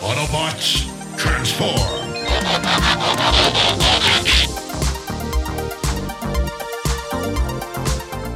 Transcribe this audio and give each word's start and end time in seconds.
Autobots, 0.00 0.84
transform! 1.16 2.06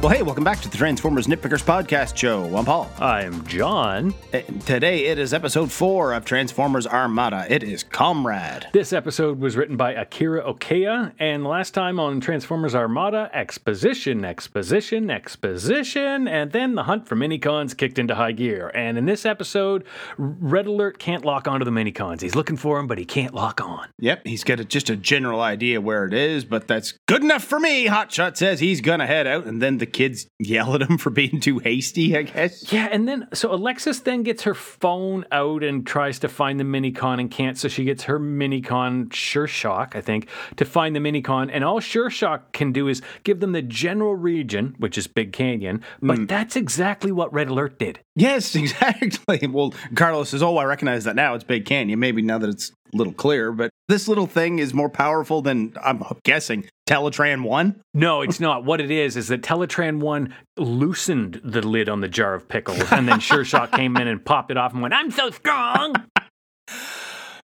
Well, 0.01 0.09
hey, 0.09 0.23
welcome 0.23 0.43
back 0.43 0.59
to 0.61 0.67
the 0.67 0.79
Transformers 0.79 1.27
Nitpickers 1.27 1.63
Podcast 1.63 2.17
Show. 2.17 2.57
I'm 2.57 2.65
Paul. 2.65 2.89
I'm 2.97 3.45
John. 3.45 4.15
And 4.33 4.59
Today 4.65 5.05
it 5.05 5.19
is 5.19 5.31
episode 5.31 5.71
four 5.71 6.13
of 6.13 6.25
Transformers 6.25 6.87
Armada. 6.87 7.45
It 7.47 7.61
is 7.61 7.83
Comrade. 7.83 8.65
This 8.73 8.93
episode 8.93 9.39
was 9.39 9.55
written 9.55 9.77
by 9.77 9.93
Akira 9.93 10.43
Okeya, 10.43 11.13
and 11.19 11.45
last 11.45 11.75
time 11.75 11.99
on 11.99 12.19
Transformers 12.19 12.73
Armada, 12.73 13.29
exposition, 13.31 14.25
exposition, 14.25 15.11
exposition, 15.11 16.27
and 16.27 16.51
then 16.51 16.73
the 16.73 16.83
hunt 16.83 17.07
for 17.07 17.15
minicons 17.15 17.77
kicked 17.77 17.99
into 17.99 18.15
high 18.15 18.31
gear. 18.31 18.71
And 18.73 18.97
in 18.97 19.05
this 19.05 19.23
episode, 19.23 19.83
Red 20.17 20.65
Alert 20.65 20.97
can't 20.97 21.23
lock 21.23 21.47
onto 21.47 21.63
the 21.63 21.69
minicons. 21.69 22.21
He's 22.21 22.33
looking 22.33 22.57
for 22.57 22.77
them, 22.77 22.87
but 22.87 22.97
he 22.97 23.05
can't 23.05 23.35
lock 23.35 23.61
on. 23.61 23.87
Yep, 23.99 24.25
he's 24.25 24.43
got 24.43 24.59
a, 24.59 24.65
just 24.65 24.89
a 24.89 24.95
general 24.95 25.41
idea 25.41 25.79
where 25.79 26.05
it 26.05 26.13
is, 26.15 26.43
but 26.43 26.67
that's 26.67 26.93
good 27.07 27.21
enough 27.23 27.43
for 27.43 27.59
me. 27.59 27.85
Hotshot 27.85 28.35
says 28.35 28.59
he's 28.59 28.81
gonna 28.81 29.05
head 29.05 29.27
out, 29.27 29.45
and 29.45 29.61
then 29.61 29.77
the 29.77 29.90
kids 29.93 30.27
yell 30.39 30.75
at 30.75 30.81
him 30.81 30.97
for 30.97 31.09
being 31.09 31.39
too 31.39 31.59
hasty, 31.59 32.17
I 32.17 32.23
guess. 32.23 32.71
Yeah, 32.71 32.87
and 32.91 33.07
then 33.07 33.27
so 33.33 33.53
Alexis 33.53 33.99
then 33.99 34.23
gets 34.23 34.43
her 34.43 34.53
phone 34.53 35.25
out 35.31 35.63
and 35.63 35.85
tries 35.85 36.19
to 36.19 36.27
find 36.27 36.59
the 36.59 36.63
minicon 36.63 37.19
and 37.19 37.29
can't. 37.29 37.57
So 37.57 37.67
she 37.67 37.83
gets 37.83 38.03
her 38.03 38.19
minicon 38.19 39.13
Sure 39.13 39.47
Shock, 39.47 39.95
I 39.95 40.01
think, 40.01 40.27
to 40.57 40.65
find 40.65 40.95
the 40.95 40.99
minicon. 40.99 41.49
And 41.51 41.63
all 41.63 41.79
Sure 41.79 42.09
Shock 42.09 42.53
can 42.53 42.71
do 42.71 42.87
is 42.87 43.01
give 43.23 43.39
them 43.39 43.51
the 43.51 43.61
general 43.61 44.15
region, 44.15 44.75
which 44.79 44.97
is 44.97 45.07
Big 45.07 45.33
Canyon. 45.33 45.83
But 46.01 46.19
mm. 46.19 46.27
that's 46.27 46.55
exactly 46.55 47.11
what 47.11 47.33
Red 47.33 47.49
Alert 47.49 47.79
did. 47.79 47.99
Yes, 48.15 48.55
exactly. 48.55 49.47
Well, 49.47 49.73
Carlos 49.95 50.29
says, 50.29 50.43
Oh, 50.43 50.57
I 50.57 50.65
recognize 50.65 51.03
that 51.05 51.15
now. 51.15 51.35
It's 51.35 51.43
Big 51.43 51.65
Canyon. 51.65 51.99
Maybe 51.99 52.21
now 52.21 52.37
that 52.37 52.49
it's 52.49 52.71
a 52.93 52.97
little 52.97 53.13
clear, 53.13 53.51
but 53.51 53.71
this 53.87 54.07
little 54.07 54.27
thing 54.27 54.59
is 54.59 54.73
more 54.73 54.89
powerful 54.89 55.41
than 55.41 55.73
I'm 55.81 56.03
guessing 56.23 56.69
Teletran 56.87 57.43
1. 57.43 57.81
No, 57.93 58.21
it's 58.21 58.39
not. 58.39 58.65
What 58.65 58.81
it 58.81 58.91
is 58.91 59.17
is 59.17 59.27
that 59.29 59.41
Teletran 59.41 59.99
One 59.99 60.33
loosened 60.57 61.41
the 61.43 61.65
lid 61.65 61.89
on 61.89 62.01
the 62.01 62.07
jar 62.07 62.33
of 62.33 62.47
pickles, 62.47 62.91
and 62.91 63.07
then 63.07 63.19
Sure 63.19 63.45
Shock 63.45 63.71
came 63.73 63.97
in 63.97 64.07
and 64.07 64.23
popped 64.23 64.51
it 64.51 64.57
off 64.57 64.73
and 64.73 64.81
went, 64.81 64.93
"I'm 64.93 65.11
so 65.11 65.31
strong." 65.31 65.95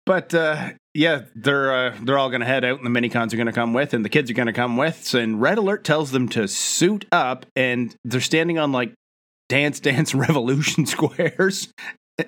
But 0.06 0.34
uh, 0.34 0.72
yeah, 0.94 1.22
they're 1.34 1.74
uh, 1.74 1.98
they're 2.02 2.18
all 2.18 2.30
going 2.30 2.42
to 2.42 2.46
head 2.46 2.66
out, 2.66 2.82
and 2.82 2.86
the 2.86 3.00
minicons 3.00 3.34
are 3.34 3.38
going 3.38 3.48
to 3.48 3.54
come 3.54 3.74
with, 3.74 3.94
and 3.94 4.04
the 4.04 4.10
kids 4.10 4.30
are 4.30 4.34
going 4.34 4.48
to 4.48 4.54
come 4.54 4.76
with. 4.76 5.06
So, 5.06 5.20
and 5.20 5.42
Red 5.42 5.58
Alert 5.58 5.84
tells 5.84 6.12
them 6.12 6.28
to 6.30 6.48
suit 6.48 7.06
up, 7.12 7.46
and 7.56 7.96
they're 8.04 8.20
standing 8.20 8.60
on 8.60 8.72
like 8.72 8.94
Dance 9.48 9.80
Dance 9.80 10.14
Revolution 10.16 10.86
squares, 10.86 11.70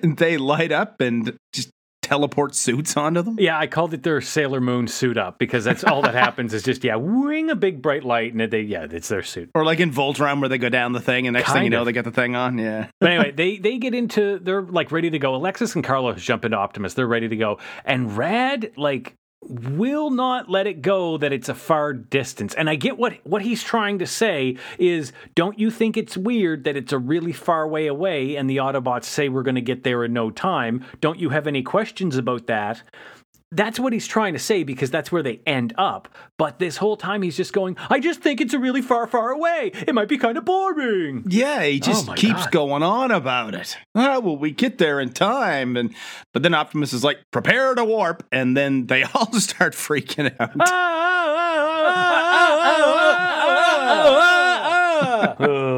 and 0.02 0.16
they 0.16 0.38
light 0.38 0.72
up 0.72 1.00
and 1.00 1.36
just 1.52 1.70
teleport 2.06 2.54
suits 2.54 2.96
onto 2.96 3.20
them. 3.20 3.36
Yeah, 3.40 3.58
I 3.58 3.66
called 3.66 3.92
it 3.92 4.04
their 4.04 4.20
Sailor 4.20 4.60
Moon 4.60 4.86
suit 4.86 5.18
up 5.18 5.40
because 5.40 5.64
that's 5.64 5.82
all 5.82 6.02
that 6.02 6.14
happens 6.14 6.54
is 6.54 6.62
just 6.62 6.84
yeah, 6.84 6.94
wing 6.94 7.50
a 7.50 7.56
big 7.56 7.82
bright 7.82 8.04
light 8.04 8.32
and 8.32 8.40
they 8.40 8.60
yeah, 8.60 8.86
it's 8.88 9.08
their 9.08 9.24
suit. 9.24 9.50
Or 9.56 9.64
like 9.64 9.80
in 9.80 9.90
Voltron, 9.90 10.38
where 10.38 10.48
they 10.48 10.58
go 10.58 10.68
down 10.68 10.92
the 10.92 11.00
thing, 11.00 11.26
and 11.26 11.34
next 11.34 11.52
thing 11.52 11.64
you 11.64 11.70
know, 11.70 11.80
of. 11.80 11.86
they 11.86 11.92
get 11.92 12.04
the 12.04 12.12
thing 12.12 12.36
on. 12.36 12.58
Yeah. 12.58 12.88
But 13.00 13.10
anyway, 13.10 13.32
they 13.32 13.58
they 13.58 13.78
get 13.78 13.92
into 13.92 14.38
they're 14.38 14.62
like 14.62 14.92
ready 14.92 15.10
to 15.10 15.18
go. 15.18 15.34
Alexis 15.34 15.74
and 15.74 15.82
Carlos 15.82 16.22
jump 16.22 16.44
into 16.44 16.56
Optimus. 16.56 16.94
They're 16.94 17.08
ready 17.08 17.28
to 17.28 17.36
go, 17.36 17.58
and 17.84 18.16
Rad 18.16 18.70
like 18.76 19.16
will 19.48 20.10
not 20.10 20.50
let 20.50 20.66
it 20.66 20.82
go 20.82 21.16
that 21.18 21.32
it's 21.32 21.48
a 21.48 21.54
far 21.54 21.92
distance. 21.92 22.54
And 22.54 22.68
I 22.68 22.74
get 22.74 22.98
what 22.98 23.14
what 23.24 23.42
he's 23.42 23.62
trying 23.62 23.98
to 24.00 24.06
say 24.06 24.56
is 24.78 25.12
don't 25.34 25.58
you 25.58 25.70
think 25.70 25.96
it's 25.96 26.16
weird 26.16 26.64
that 26.64 26.76
it's 26.76 26.92
a 26.92 26.98
really 26.98 27.32
far 27.32 27.68
way 27.68 27.86
away 27.86 28.36
and 28.36 28.48
the 28.48 28.58
Autobots 28.58 29.04
say 29.04 29.28
we're 29.28 29.42
going 29.42 29.54
to 29.54 29.60
get 29.60 29.84
there 29.84 30.04
in 30.04 30.12
no 30.12 30.30
time? 30.30 30.84
Don't 31.00 31.18
you 31.18 31.30
have 31.30 31.46
any 31.46 31.62
questions 31.62 32.16
about 32.16 32.46
that? 32.46 32.82
That's 33.52 33.78
what 33.78 33.92
he's 33.92 34.08
trying 34.08 34.32
to 34.32 34.40
say 34.40 34.64
because 34.64 34.90
that's 34.90 35.12
where 35.12 35.22
they 35.22 35.40
end 35.46 35.72
up. 35.78 36.08
But 36.36 36.58
this 36.58 36.78
whole 36.78 36.96
time 36.96 37.22
he's 37.22 37.36
just 37.36 37.52
going, 37.52 37.76
I 37.88 38.00
just 38.00 38.20
think 38.20 38.40
it's 38.40 38.52
a 38.52 38.58
really 38.58 38.82
far, 38.82 39.06
far 39.06 39.30
away. 39.30 39.70
It 39.86 39.94
might 39.94 40.08
be 40.08 40.18
kind 40.18 40.36
of 40.36 40.44
boring. 40.44 41.24
Yeah, 41.28 41.62
he 41.62 41.78
just 41.78 42.08
Oh 42.08 42.14
keeps 42.14 42.42
God. 42.44 42.50
going 42.50 42.82
on 42.82 43.10
about 43.12 43.54
it. 43.54 43.76
Ah, 43.94 44.18
well, 44.18 44.36
we 44.36 44.50
get 44.50 44.78
there 44.78 44.98
in 45.00 45.12
time, 45.12 45.76
and 45.76 45.94
but 46.34 46.42
then 46.42 46.54
Optimus 46.54 46.92
is 46.92 47.04
like, 47.04 47.18
"Prepare 47.30 47.76
to 47.76 47.84
warp," 47.84 48.26
and 48.32 48.56
then 48.56 48.86
they 48.86 49.04
all 49.14 49.32
start 49.34 49.74
freaking 49.74 50.34
out. 50.40 50.50
Ugh. 55.38 55.75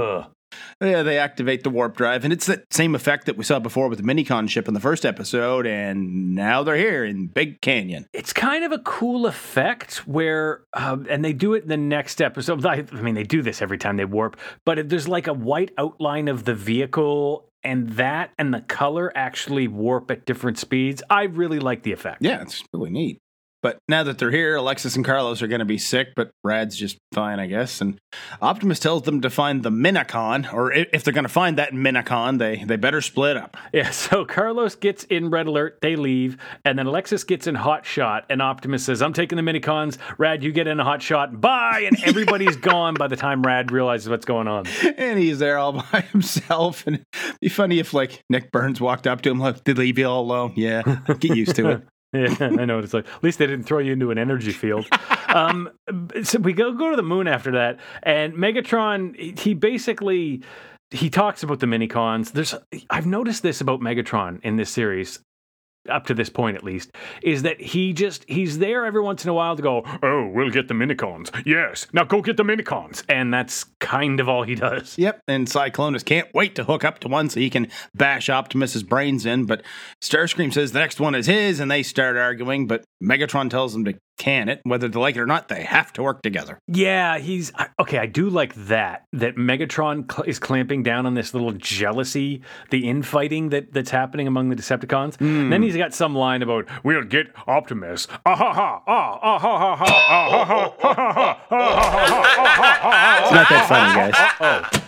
Yeah, 0.81 1.03
they 1.03 1.19
activate 1.19 1.65
the 1.65 1.71
warp 1.71 1.97
drive, 1.97 2.23
and 2.23 2.33
it's 2.33 2.47
that 2.47 2.73
same 2.73 2.95
effect 2.95 3.27
that 3.27 3.37
we 3.37 3.43
saw 3.43 3.59
before 3.59 3.89
with 3.89 3.99
the 3.99 4.05
Minicon 4.05 4.49
ship 4.49 4.69
in 4.69 4.75
the 4.75 4.81
first 4.81 5.05
episode, 5.05 5.67
and 5.67 6.37
now 6.37 6.63
they're 6.63 6.77
here 6.77 7.05
in 7.05 7.27
Big 7.27 7.61
Canyon. 7.61 8.07
it's 8.13 8.33
kind 8.33 8.65
of 8.65 8.71
a 8.71 8.79
cool 8.79 9.27
effect 9.27 10.07
where, 10.07 10.63
um, 10.75 11.05
and 11.11 11.25
they 11.25 11.33
do 11.33 11.55
it 11.55 11.65
in 11.65 11.69
the 11.69 11.77
next 11.77 12.23
episode. 12.23 12.65
I, 12.65 12.85
I 12.93 13.01
mean, 13.01 13.17
they 13.17 13.25
do 13.25 13.43
this 13.43 13.61
every 13.61 13.79
time 13.79 13.97
they 13.97 14.05
warp, 14.05 14.39
but 14.65 14.89
there's 14.89 15.09
like 15.09 15.27
a 15.27 15.33
white 15.33 15.73
outline 15.79 16.29
of 16.29 16.45
the 16.45 16.55
vehicle, 16.55 17.51
and 17.65 17.91
that 17.95 18.31
and 18.39 18.55
the 18.55 18.61
color 18.61 19.13
actually 19.17 19.67
warp 19.67 20.13
at 20.13 20.27
different 20.27 20.59
speeds. 20.59 21.03
I 21.11 21.25
really 21.25 21.59
like 21.59 21.83
the 21.83 21.93
effect. 21.93 22.19
Yeah, 22.23 22.43
it's 22.43 22.63
really 22.73 22.91
neat. 22.91 23.19
But 23.63 23.79
now 23.89 24.05
that 24.05 24.19
they're 24.19 24.31
here, 24.31 24.57
Alexis 24.57 24.95
and 24.95 25.05
Carlos 25.05 25.43
are 25.43 25.49
going 25.49 25.59
to 25.59 25.65
be 25.65 25.79
sick, 25.79 26.09
but 26.15 26.31
Rad's 26.45 26.77
just 26.77 26.97
fine, 27.13 27.41
I 27.41 27.47
guess. 27.47 27.81
And 27.81 27.99
Optimus 28.41 28.79
tells 28.79 29.03
them 29.03 29.21
to 29.23 29.31
find 29.31 29.65
the 29.65 29.71
Minicon, 29.71 30.53
or 30.53 30.73
if 30.73 31.03
they're 31.03 31.13
going 31.15 31.25
to 31.25 31.29
find 31.29 31.59
that 31.59 31.73
Minicon, 31.73 32.39
they 32.39 32.63
they 32.65 32.77
better 32.77 33.01
split 33.01 33.37
up. 33.37 33.57
Yeah, 33.73 33.91
so 34.09 34.25
Carlos 34.25 34.75
gets 34.75 35.05
in 35.05 35.31
Red 35.31 35.47
Alert, 35.47 35.79
they 35.83 35.97
leave, 35.97 36.37
and 36.65 36.79
then 36.79 36.87
Alexis 36.87 37.25
gets 37.25 37.47
in 37.47 37.57
Hot 37.57 37.85
Shot, 37.85 38.27
and 38.31 38.41
Optimus 38.41 38.85
says, 38.85 39.03
I'm 39.03 39.13
taking 39.13 39.37
the 39.37 39.43
minicons. 39.43 39.99
Rad, 40.19 40.45
you 40.45 40.53
get 40.53 40.67
in 40.67 40.79
a 40.79 40.85
Hot 40.85 41.03
Shot. 41.03 41.41
Bye! 41.41 41.85
And 41.87 42.03
everybody's 42.05 42.57
gone 42.69 42.95
by 42.95 43.09
the 43.09 43.17
time 43.17 43.43
Rad 43.43 43.73
realizes 43.73 44.09
what's 44.09 44.25
going 44.27 44.47
on. 44.47 44.67
and 44.97 45.19
he's 45.19 45.39
there 45.41 45.59
all 45.59 45.73
by 45.93 46.03
himself. 46.13 46.87
And 46.87 46.97
it'd 46.97 47.41
be 47.41 47.49
funny 47.49 47.79
if 47.81 47.93
like 47.93 48.23
Nick 48.31 48.53
Burns 48.53 48.81
walked 48.81 49.07
up 49.07 49.23
to 49.23 49.31
him, 49.31 49.39
like, 49.39 49.65
"Did 49.65 49.79
leave 49.79 49.99
you 49.99 50.07
all 50.07 50.23
alone?" 50.23 50.53
Yeah, 50.57 50.83
get 51.19 51.37
used 51.37 51.57
to 51.57 51.71
it. 51.71 51.83
Yeah, 52.13 52.35
I 52.41 52.65
know 52.65 52.77
what 52.77 52.85
it's 52.85 52.95
like. 52.95 53.07
At 53.07 53.23
least 53.23 53.39
they 53.39 53.47
didn't 53.47 53.65
throw 53.65 53.81
you 53.81 53.93
into 53.93 54.11
an 54.11 54.19
energy 54.19 54.53
field. 54.53 54.87
um, 55.29 55.71
so 56.23 56.39
we 56.39 56.55
go 56.55 56.73
go 56.73 56.91
to 56.91 56.97
the 56.97 57.03
moon 57.03 57.29
after 57.29 57.53
that, 57.53 57.79
and 58.03 58.33
Megatron. 58.35 59.39
He 59.39 59.53
basically 59.55 60.43
he 60.91 61.11
talks 61.11 61.43
about 61.43 61.61
the 61.61 61.67
minicons. 61.67 62.33
There's 62.33 62.55
I've 62.89 63.07
noticed 63.07 63.43
this 63.43 63.61
about 63.61 63.81
Megatron 63.81 64.41
in 64.43 64.57
this 64.57 64.71
series. 64.71 65.21
Up 65.89 66.07
to 66.07 66.15
this 66.15 66.29
point, 66.29 66.57
at 66.57 66.65
least, 66.65 66.91
is 67.23 67.43
that 67.43 67.61
he 67.61 67.93
just 67.93 68.25
he's 68.29 68.59
there 68.59 68.85
every 68.85 69.01
once 69.01 69.25
in 69.25 69.31
a 69.31 69.35
while 69.35 69.57
to 69.57 69.63
go, 69.63 69.83
oh, 70.03 70.31
we'll 70.33 70.51
get 70.51 70.69
the 70.69 70.75
minicons. 70.75 71.31
Yes, 71.47 71.87
now 71.93 72.05
go 72.05 72.21
get 72.23 72.37
the 72.37 72.43
minicons, 72.43 73.03
and 73.09 73.33
that's 73.33 73.65
kind 73.81 74.21
of 74.21 74.29
all 74.29 74.43
he 74.43 74.55
does. 74.55 74.97
Yep, 74.99 75.23
and 75.29 75.47
Cyclonus 75.47 76.05
can't 76.05 76.33
wait 76.35 76.55
to 76.57 76.65
hook 76.65 76.85
up 76.85 76.99
to 77.01 77.09
one 77.09 77.31
so 77.31 77.41
he 77.41 77.51
can 77.51 77.69
bash 77.95 78.29
Optimus's 78.29 78.83
brains 78.83 79.27
in. 79.27 79.45
But 79.47 79.63
Starscream 80.01 80.53
says 80.53 80.73
the 80.73 80.81
next 80.81 81.01
one 81.01 81.15
is 81.15 81.27
his, 81.27 81.61
and 81.61 81.71
they 81.71 81.83
start 81.83 82.17
arguing. 82.17 82.67
But 82.67 82.85
Megatron 83.03 83.49
tells 83.51 83.73
them 83.73 83.85
to 83.85 83.95
can 84.19 84.49
it, 84.49 84.61
whether 84.65 84.89
they 84.89 84.99
like 84.99 85.15
it 85.15 85.21
or 85.21 85.27
not. 85.27 85.47
They 85.47 85.63
have 85.63 85.93
to 85.93 86.03
work 86.03 86.23
together. 86.23 86.59
Yeah, 86.67 87.19
he's 87.19 87.53
okay. 87.81 87.99
I 87.99 88.07
do 88.07 88.29
like 88.29 88.53
that. 88.67 89.05
That 89.13 89.37
Megatron 89.37 90.11
cl- 90.13 90.25
is 90.29 90.41
clamping 90.41 90.83
down 90.83 91.07
on 91.07 91.15
this 91.15 91.33
little 91.33 91.53
jealousy, 91.53 92.43
the 92.71 92.89
infighting 92.89 93.51
that 93.51 93.73
that's 93.73 93.91
happening 93.91 94.27
among 94.27 94.49
the 94.49 94.57
Decepticons. 94.57 95.21
And 95.21 95.53
then 95.53 95.63
he's 95.63 95.77
got 95.77 95.95
some 95.95 96.17
line 96.17 96.43
about 96.43 96.67
"We'll 96.83 97.05
get 97.05 97.29
Optimus." 97.47 98.09
Ah 98.27 98.35
ha 98.35 98.53
ha 98.53 98.83
ah 98.89 99.19
ah 99.23 99.39
ha 99.39 99.59
ha 99.59 99.77
ha 99.77 99.85
ah 99.87 100.45
ha 100.45 100.45
ha 100.45 100.75
ha 100.81 100.95
ha 100.95 101.47
ha 101.49 101.63
ha 101.63 101.91
ha 102.51 102.75
ha 102.83 103.21
It's 103.23 103.33
not 103.33 103.49
that 103.49 103.69
funny, 103.69 104.71
guys. 104.73 104.88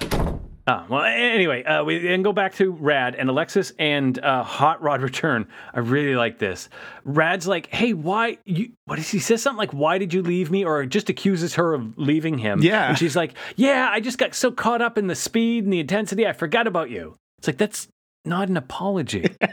Ah, 0.67 0.87
well, 0.89 1.03
anyway, 1.03 1.65
uh, 1.65 1.83
we 1.85 1.99
then 1.99 2.23
go 2.23 2.33
back 2.33 2.55
to 2.57 2.71
Rad 2.71 3.15
and 3.15 3.29
Alexis 3.29 3.73
and 3.79 4.19
uh, 4.19 4.43
Hot 4.43 4.83
Rod 4.83 5.01
return. 5.03 5.49
I 5.75 5.81
really 5.81 6.15
like 6.15 6.39
this. 6.39 6.69
Rad's 7.05 7.47
like, 7.49 7.67
"Hey, 7.69 7.93
why 7.93 8.39
you? 8.45 8.73
What 8.85 8.99
is 8.99 9.09
he 9.09 9.19
says 9.19 9.43
something 9.43 9.59
like, 9.59 9.73
"Why 9.73 9.99
did 9.99 10.13
you 10.15 10.23
leave 10.23 10.51
me?" 10.51 10.65
Or 10.65 10.85
just 10.87 11.09
accuses 11.09 11.55
her 11.55 11.75
of 11.75 11.97
leaving 11.99 12.39
him. 12.39 12.61
Yeah. 12.63 12.91
and 12.91 12.99
she's 12.99 13.17
like, 13.17 13.35
"Yeah, 13.57 13.89
I 13.91 14.01
just 14.01 14.19
got 14.19 14.35
so 14.35 14.53
caught 14.53 14.83
up 14.83 14.99
in 14.99 15.07
the 15.07 15.15
speed 15.15 15.65
and 15.65 15.73
the 15.73 15.81
intensity, 15.81 16.27
I 16.27 16.33
forgot 16.33 16.67
about 16.67 16.91
you." 16.91 17.17
It's 17.39 17.49
like 17.49 17.57
that's 17.57 17.89
not 18.25 18.49
an 18.49 18.57
apology. 18.57 19.35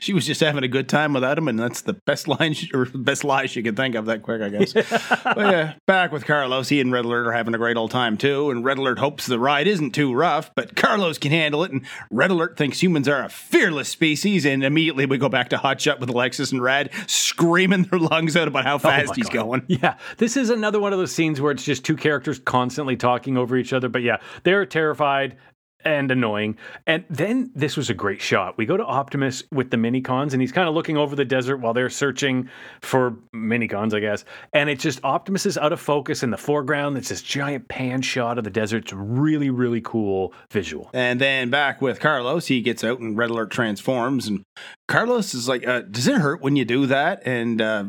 She 0.00 0.14
was 0.14 0.26
just 0.26 0.40
having 0.40 0.64
a 0.64 0.68
good 0.68 0.88
time 0.88 1.12
without 1.12 1.36
him, 1.36 1.46
and 1.46 1.58
that's 1.58 1.82
the 1.82 1.92
best 1.92 2.26
line 2.26 2.54
she, 2.54 2.70
or 2.74 2.86
best 2.86 3.22
lie 3.22 3.44
she 3.46 3.62
could 3.62 3.76
think 3.76 3.94
of 3.94 4.06
that 4.06 4.22
quick, 4.22 4.40
I 4.40 4.48
guess. 4.48 4.72
but 4.72 5.36
yeah, 5.36 5.74
back 5.86 6.10
with 6.10 6.24
Carlos, 6.26 6.70
he 6.70 6.80
and 6.80 6.90
Red 6.90 7.04
Alert 7.04 7.26
are 7.26 7.32
having 7.32 7.54
a 7.54 7.58
great 7.58 7.76
old 7.76 7.90
time 7.90 8.16
too, 8.16 8.50
and 8.50 8.64
Red 8.64 8.78
Alert 8.78 8.98
hopes 8.98 9.26
the 9.26 9.38
ride 9.38 9.66
isn't 9.66 9.90
too 9.92 10.14
rough, 10.14 10.50
but 10.54 10.74
Carlos 10.74 11.18
can 11.18 11.32
handle 11.32 11.64
it, 11.64 11.70
and 11.72 11.84
Red 12.10 12.30
Alert 12.30 12.56
thinks 12.56 12.82
humans 12.82 13.08
are 13.08 13.24
a 13.24 13.28
fearless 13.28 13.90
species, 13.90 14.46
and 14.46 14.64
immediately 14.64 15.04
we 15.04 15.18
go 15.18 15.28
back 15.28 15.50
to 15.50 15.58
Hot 15.58 15.80
Shot 15.80 16.00
with 16.00 16.08
Alexis 16.08 16.50
and 16.50 16.62
Rad 16.62 16.90
screaming 17.06 17.82
their 17.84 17.98
lungs 18.00 18.36
out 18.36 18.48
about 18.48 18.64
how 18.64 18.76
oh 18.76 18.78
fast 18.78 19.10
Oh 19.10 19.14
he's 19.14 19.28
God. 19.28 19.44
going. 19.44 19.62
Yeah, 19.68 19.98
this 20.16 20.36
is 20.38 20.48
another 20.48 20.80
one 20.80 20.94
of 20.94 20.98
those 20.98 21.12
scenes 21.12 21.42
where 21.42 21.52
it's 21.52 21.64
just 21.64 21.84
two 21.84 21.96
characters 21.96 22.38
constantly 22.38 22.96
talking 22.96 23.36
over 23.36 23.54
each 23.56 23.72
other. 23.74 23.88
But 23.90 24.02
yeah, 24.02 24.18
they're 24.44 24.64
terrified. 24.64 25.36
And 25.84 26.10
annoying. 26.10 26.56
And 26.86 27.04
then 27.10 27.50
this 27.54 27.76
was 27.76 27.90
a 27.90 27.94
great 27.94 28.20
shot. 28.20 28.56
We 28.56 28.66
go 28.66 28.76
to 28.76 28.84
Optimus 28.84 29.42
with 29.52 29.70
the 29.70 29.76
minicons, 29.76 30.32
and 30.32 30.40
he's 30.40 30.52
kind 30.52 30.68
of 30.68 30.74
looking 30.74 30.96
over 30.96 31.14
the 31.14 31.24
desert 31.24 31.58
while 31.58 31.74
they're 31.74 31.90
searching 31.90 32.48
for 32.80 33.16
minicons, 33.34 33.94
I 33.94 34.00
guess. 34.00 34.24
And 34.52 34.70
it's 34.70 34.82
just 34.82 35.00
Optimus 35.04 35.46
is 35.46 35.58
out 35.58 35.72
of 35.72 35.80
focus 35.80 36.22
in 36.22 36.30
the 36.30 36.38
foreground. 36.38 36.96
It's 36.96 37.08
this 37.08 37.22
giant 37.22 37.68
pan 37.68 38.02
shot 38.02 38.38
of 38.38 38.44
the 38.44 38.50
desert. 38.50 38.84
It's 38.84 38.92
really, 38.92 39.50
really 39.50 39.80
cool 39.80 40.32
visual. 40.50 40.90
And 40.92 41.20
then 41.20 41.50
back 41.50 41.82
with 41.82 42.00
Carlos, 42.00 42.46
he 42.46 42.60
gets 42.60 42.82
out 42.82 43.00
and 43.00 43.16
Red 43.16 43.30
Alert 43.30 43.50
transforms, 43.50 44.26
and 44.26 44.42
Carlos 44.88 45.34
is 45.34 45.48
like, 45.48 45.66
uh, 45.66 45.82
"Does 45.82 46.06
it 46.06 46.16
hurt 46.16 46.40
when 46.40 46.56
you 46.56 46.64
do 46.64 46.86
that?" 46.86 47.22
And 47.26 47.60
uh, 47.60 47.74
uh, 47.74 47.84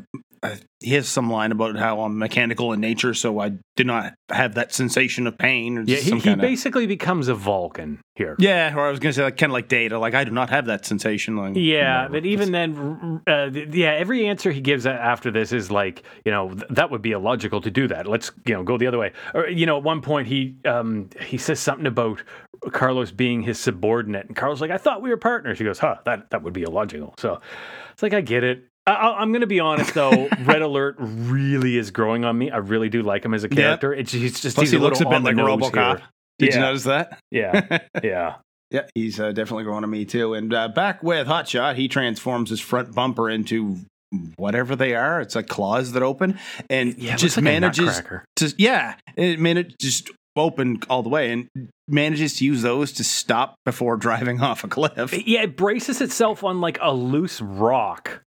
he 0.81 0.93
has 0.93 1.07
some 1.07 1.29
line 1.31 1.51
about 1.51 1.75
how 1.77 2.01
I'm 2.01 2.17
mechanical 2.19 2.73
in 2.73 2.79
nature, 2.79 3.13
so 3.13 3.39
I 3.39 3.53
do 3.75 3.83
not 3.83 4.13
have 4.29 4.55
that 4.55 4.73
sensation 4.73 5.25
of 5.27 5.37
pain. 5.37 5.77
Or 5.77 5.81
Yeah, 5.83 5.97
he, 5.97 6.19
he 6.19 6.35
basically 6.35 6.85
becomes 6.87 7.27
a 7.27 7.35
Vulcan 7.35 7.99
here. 8.15 8.35
yeah, 8.39 8.73
or 8.75 8.87
I 8.87 8.89
was 8.91 8.99
gonna 8.99 9.13
say 9.13 9.23
like 9.23 9.37
kind 9.37 9.51
of 9.51 9.53
like 9.53 9.67
Data, 9.67 9.97
like 9.99 10.13
I 10.13 10.23
do 10.23 10.31
not 10.31 10.49
have 10.49 10.65
that 10.67 10.85
sensation. 10.85 11.35
Like, 11.37 11.53
Yeah, 11.55 12.03
whatever. 12.03 12.13
but 12.13 12.25
even 12.25 12.51
then, 12.51 13.21
uh, 13.27 13.49
yeah, 13.71 13.91
every 13.93 14.27
answer 14.27 14.51
he 14.51 14.61
gives 14.61 14.85
after 14.85 15.31
this 15.31 15.51
is 15.51 15.71
like, 15.71 16.03
you 16.25 16.31
know, 16.31 16.49
th- 16.49 16.65
that 16.69 16.91
would 16.91 17.01
be 17.01 17.11
illogical 17.11 17.61
to 17.61 17.71
do 17.71 17.87
that. 17.87 18.05
Let's, 18.07 18.31
you 18.45 18.53
know, 18.53 18.63
go 18.63 18.77
the 18.77 18.87
other 18.87 18.97
way. 18.99 19.11
Or, 19.33 19.47
you 19.47 19.65
know, 19.65 19.77
at 19.77 19.83
one 19.83 20.01
point 20.01 20.27
he 20.27 20.55
um, 20.65 21.09
he 21.21 21.37
says 21.37 21.59
something 21.59 21.87
about 21.87 22.21
Carlos 22.71 23.11
being 23.11 23.41
his 23.43 23.59
subordinate, 23.59 24.27
and 24.27 24.35
Carlos 24.35 24.61
like, 24.61 24.71
I 24.71 24.77
thought 24.77 25.01
we 25.01 25.09
were 25.09 25.17
partners. 25.17 25.57
He 25.57 25.65
goes, 25.65 25.79
huh, 25.79 25.95
that 26.05 26.29
that 26.29 26.43
would 26.43 26.53
be 26.53 26.63
illogical. 26.63 27.15
So 27.17 27.39
it's 27.91 28.03
like 28.03 28.13
I 28.13 28.21
get 28.21 28.43
it. 28.43 28.65
I, 28.87 29.15
I'm 29.17 29.31
going 29.31 29.41
to 29.41 29.47
be 29.47 29.59
honest 29.59 29.93
though, 29.93 30.27
Red 30.43 30.61
Alert 30.61 30.95
really 30.99 31.77
is 31.77 31.91
growing 31.91 32.23
on 32.25 32.37
me. 32.37 32.51
I 32.51 32.57
really 32.57 32.89
do 32.89 33.01
like 33.01 33.25
him 33.25 33.33
as 33.33 33.43
a 33.43 33.49
character. 33.49 33.93
It's 33.93 34.11
he's 34.11 34.39
just 34.39 34.55
Plus 34.55 34.65
he's 34.65 34.71
he 34.71 34.77
a 34.77 34.79
looks 34.79 35.01
a 35.01 35.05
bit 35.05 35.21
like 35.23 35.35
RoboCop. 35.35 35.97
here. 35.97 36.07
Did 36.39 36.53
you 36.53 36.59
notice 36.59 36.83
that? 36.83 37.19
Yeah, 37.31 37.79
yeah. 38.03 38.35
Yeah, 38.71 38.87
he's 38.95 39.19
uh, 39.19 39.31
definitely 39.31 39.63
growing 39.63 39.83
on 39.83 39.89
me 39.89 40.05
too. 40.05 40.33
And 40.33 40.53
uh, 40.53 40.67
back 40.67 41.01
with 41.03 41.27
Hotshot, 41.27 41.75
he 41.75 41.87
transforms 41.87 42.49
his 42.49 42.59
front 42.59 42.93
bumper 42.93 43.29
into 43.29 43.77
whatever 44.35 44.75
they 44.75 44.95
are. 44.95 45.21
It's 45.21 45.35
like 45.35 45.47
claws 45.47 45.93
that 45.93 46.03
open, 46.03 46.39
and 46.69 46.97
Yeah, 46.97 47.15
just 47.15 47.37
like 47.37 47.43
manages 47.43 48.01
to 48.37 48.53
yeah, 48.57 48.95
it 49.15 49.39
managed 49.39 49.75
just 49.79 50.11
open 50.35 50.79
all 50.89 51.01
the 51.03 51.09
way 51.09 51.31
and 51.31 51.47
manages 51.87 52.35
to 52.37 52.45
use 52.45 52.61
those 52.61 52.91
to 52.93 53.03
stop 53.03 53.55
before 53.65 53.95
driving 53.97 54.41
off 54.41 54.63
a 54.63 54.67
cliff. 54.67 55.13
Yeah, 55.25 55.43
it 55.43 55.55
braces 55.55 56.01
itself 56.01 56.43
on 56.43 56.59
like 56.59 56.77
a 56.81 56.93
loose 56.93 57.39
rock. 57.41 58.21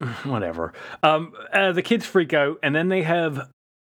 Whatever. 0.24 0.72
Um, 1.02 1.32
uh, 1.52 1.72
the 1.72 1.82
kids 1.82 2.06
freak 2.06 2.32
out, 2.32 2.58
and 2.62 2.74
then 2.74 2.88
they 2.88 3.02
have. 3.02 3.50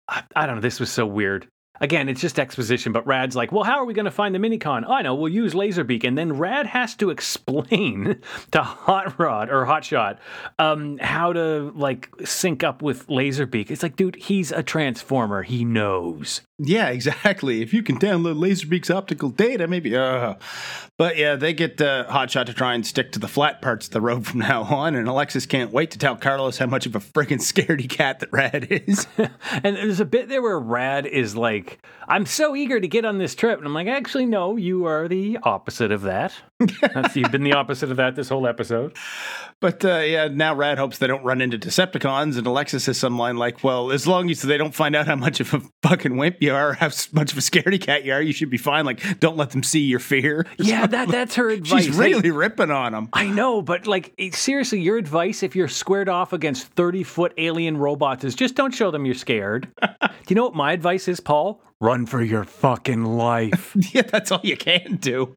I, 0.07 0.23
I 0.35 0.45
don't 0.45 0.55
know. 0.55 0.61
This 0.61 0.79
was 0.79 0.91
so 0.91 1.05
weird. 1.05 1.47
Again, 1.79 2.09
it's 2.09 2.21
just 2.21 2.39
exposition, 2.39 2.91
but 2.91 3.05
Rad's 3.05 3.35
like, 3.35 3.51
well, 3.51 3.63
how 3.63 3.77
are 3.77 3.85
we 3.85 3.93
going 3.93 4.05
to 4.05 4.11
find 4.11 4.33
the 4.33 4.39
minicon? 4.39 4.89
I 4.89 5.03
know, 5.03 5.13
we'll 5.13 5.31
use 5.31 5.53
Laserbeak. 5.53 6.03
And 6.03 6.17
then 6.17 6.33
Rad 6.33 6.65
has 6.65 6.95
to 6.95 7.11
explain 7.11 8.19
to 8.51 8.63
Hot 8.63 9.19
Rod 9.19 9.49
or 9.49 9.65
Hotshot 9.65 10.17
um, 10.57 10.97
how 10.97 11.33
to 11.33 11.71
like 11.75 12.09
sync 12.25 12.63
up 12.63 12.81
with 12.81 13.05
Laserbeak. 13.07 13.69
It's 13.69 13.83
like, 13.83 13.95
dude, 13.95 14.15
he's 14.15 14.51
a 14.51 14.63
transformer. 14.63 15.43
He 15.43 15.63
knows. 15.63 16.41
Yeah, 16.59 16.87
exactly. 16.89 17.61
If 17.61 17.73
you 17.73 17.83
can 17.83 17.99
download 17.99 18.37
Laserbeak's 18.37 18.89
optical 18.89 19.29
data, 19.29 19.67
maybe. 19.67 19.95
Uh, 19.95 20.35
but 20.97 21.17
yeah, 21.17 21.35
they 21.35 21.53
get 21.53 21.79
uh, 21.79 22.05
Hotshot 22.09 22.47
to 22.47 22.53
try 22.53 22.73
and 22.73 22.85
stick 22.85 23.11
to 23.11 23.19
the 23.19 23.27
flat 23.27 23.61
parts 23.61 23.87
of 23.87 23.93
the 23.93 24.01
road 24.01 24.25
from 24.25 24.39
now 24.39 24.63
on, 24.63 24.95
and 24.95 25.07
Alexis 25.07 25.45
can't 25.45 25.71
wait 25.71 25.91
to 25.91 25.97
tell 25.97 26.15
Carlos 26.15 26.57
how 26.57 26.65
much 26.65 26.85
of 26.85 26.95
a 26.95 26.99
freaking 26.99 27.39
scaredy 27.39 27.87
cat 27.89 28.19
that 28.19 28.31
Rad 28.31 28.67
is. 28.69 29.07
And 29.63 29.75
there's 29.75 29.99
a 29.99 30.05
bit 30.05 30.29
there 30.29 30.41
where 30.41 30.59
Rad 30.59 31.05
is 31.05 31.35
like, 31.35 31.79
I'm 32.07 32.25
so 32.25 32.55
eager 32.55 32.79
to 32.79 32.87
get 32.87 33.05
on 33.05 33.17
this 33.17 33.35
trip. 33.35 33.57
And 33.57 33.67
I'm 33.67 33.73
like, 33.73 33.87
actually, 33.87 34.25
no, 34.25 34.55
you 34.55 34.85
are 34.85 35.07
the 35.07 35.37
opposite 35.43 35.91
of 35.91 36.03
that. 36.03 36.33
You've 37.15 37.31
been 37.31 37.43
the 37.43 37.53
opposite 37.53 37.91
of 37.91 37.97
that 37.97 38.15
this 38.15 38.29
whole 38.29 38.47
episode. 38.47 38.95
But 39.59 39.83
uh, 39.83 40.01
yeah, 40.05 40.27
now 40.27 40.53
Rad 40.53 40.77
hopes 40.77 40.99
they 40.99 41.07
don't 41.07 41.23
run 41.23 41.41
into 41.41 41.57
Decepticons, 41.57 42.37
and 42.37 42.45
Alexis 42.45 42.85
has 42.85 42.99
some 42.99 43.17
line 43.17 43.37
like, 43.37 43.63
"Well, 43.63 43.91
as 43.91 44.05
long 44.05 44.29
as 44.29 44.43
they 44.43 44.55
don't 44.55 44.75
find 44.75 44.95
out 44.95 45.07
how 45.07 45.15
much 45.15 45.39
of 45.39 45.51
a 45.51 45.61
fucking 45.81 46.15
wimp 46.15 46.37
you 46.41 46.46
are, 46.53 46.73
how 46.73 46.89
much 47.11 47.31
of 47.31 47.37
a 47.37 47.41
scaredy 47.41 47.79
cat 47.81 48.03
you 48.05 48.13
are, 48.13 48.21
you 48.21 48.33
should 48.33 48.49
be 48.49 48.57
fine. 48.57 48.85
Like, 48.85 49.19
don't 49.19 49.37
let 49.37 49.51
them 49.51 49.63
see 49.63 49.81
your 49.81 49.99
fear." 49.99 50.45
Yeah, 50.57 50.87
that 50.87 51.09
that's 51.09 51.35
her 51.35 51.49
advice. 51.51 51.85
She's 51.85 51.97
Like, 51.97 52.13
really 52.13 52.31
ripping 52.31 52.71
on 52.71 52.91
them. 52.93 53.09
I 53.13 53.27
know, 53.27 53.61
but 53.61 53.87
like, 53.87 54.13
it- 54.17 54.33
seriously, 54.35 54.79
your 54.81 54.97
advice 54.97 55.43
if 55.43 55.55
you're 55.55 55.67
squared 55.67 56.09
off 56.09 56.33
against 56.33 56.67
30 56.67 57.03
foot 57.03 57.33
alien 57.37 57.77
robots 57.77 58.23
is 58.23 58.35
just 58.35 58.55
don't 58.55 58.73
show 58.73 58.91
them 58.91 59.05
you're 59.05 59.15
scared. 59.15 59.67
Do 59.81 60.09
you 60.29 60.35
know 60.35 60.43
what 60.43 60.55
my 60.55 60.71
advice 60.73 61.07
is, 61.07 61.19
Paul? 61.19 61.61
Run 61.79 62.05
for 62.05 62.21
your 62.21 62.43
fucking 62.43 63.03
life. 63.05 63.75
yeah, 63.93 64.01
that's 64.01 64.31
all 64.31 64.41
you 64.43 64.57
can 64.57 64.95
do. 64.97 65.35